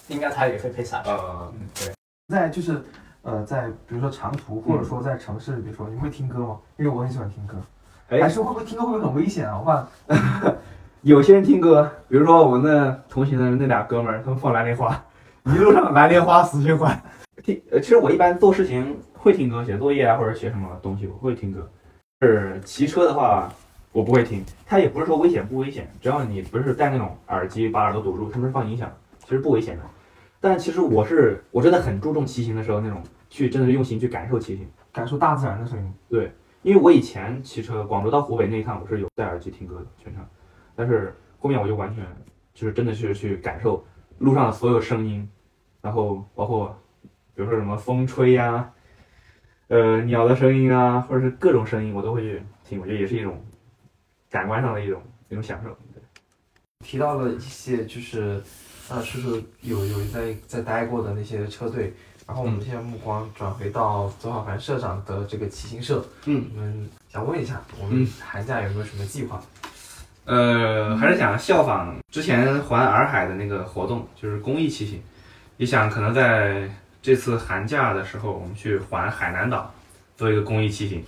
[0.08, 1.10] 应该他也会配刹车。
[1.10, 1.92] 呃，嗯，对。
[2.28, 2.82] 在就是
[3.22, 6.58] 呃，在比如说长途或者说在城市，比如说你会听歌吗？
[6.76, 7.56] 因为我很喜欢听歌，
[8.08, 9.58] 哎还是会不会听歌会不会很危险啊？
[9.58, 10.54] 我怕
[11.02, 15.00] 有些人听歌，比如说我们那同行的那俩哥们儿，他们放蓝莲花，
[15.44, 17.00] 一路上蓝莲花死循环。
[17.42, 21.68] 听，呃，其实我一般做事情会听歌，写作业啊或者写什么东西我会听歌。
[22.20, 23.48] 是骑车的话，
[23.90, 24.44] 我不会听。
[24.66, 28.88] 它也不是说危险不危险，只要你不是戴那种耳机把耳朵堵住，他们是放音响，
[29.24, 29.82] 其实不危险的。
[30.42, 34.68] 但其实我是我真的很注重骑行的时候那种去真的是用心去感受骑行。
[34.92, 35.94] 感受大自然的声音。
[36.10, 36.30] 对
[36.60, 40.22] 因为我以前骑车广州到湖北那一趟，我是有戴耳机听歌的全程，
[40.76, 42.04] 但是后面我就完全
[42.52, 43.82] 就是真的是去感受
[44.18, 45.26] 路上的所有声音，
[45.80, 46.78] 然后包括
[47.34, 48.70] 比如说什么风吹呀、
[49.68, 53.42] 呃鸟的声音啊，或者是各种声音，我都会去听，我觉得也是一种
[54.28, 55.70] 感官上的一种一种享受。
[55.94, 56.02] 对
[56.84, 58.42] 提到了一些就是
[58.92, 61.92] 呃叔叔有有在在待过的那些车队，
[62.26, 69.40] 然后我们现在目光转回到左小凡社长的这个骑行社，嗯，我们想问一下，我们寒假有没有什么计划？
[70.26, 75.00] 呃，还是想效仿之前环洱海的那个活动，就是公益骑行。
[75.56, 76.68] 也想可能在
[77.00, 79.72] 这次寒假的时候，我们去环海南岛
[80.16, 81.02] 做一个公益骑行。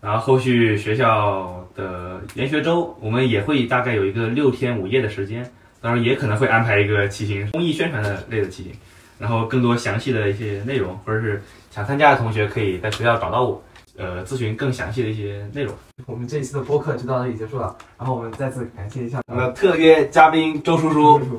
[0.00, 5.48] 然后后续学校的研学周，我们也会大概有一个六天五夜的时间，
[5.82, 8.72] 当然也可能会安排一个骑行公益宣传的类的骑行。
[9.18, 13.62] 然后更多详细的一些内容，或者是想参加的同学，可以在学校找到我，
[13.96, 15.72] 呃，咨询更详细的一些内容。
[16.06, 21.38] 我们这一次的播客就到这里结束了，然后我们再次感谢一下我们的特约嘉宾周叔叔，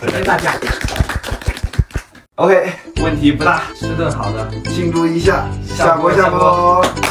[0.00, 0.52] 感谢大家
[2.34, 4.50] ，，OK，问题不大，吃顿好的。
[4.64, 7.09] 庆祝一下，下播下播喽。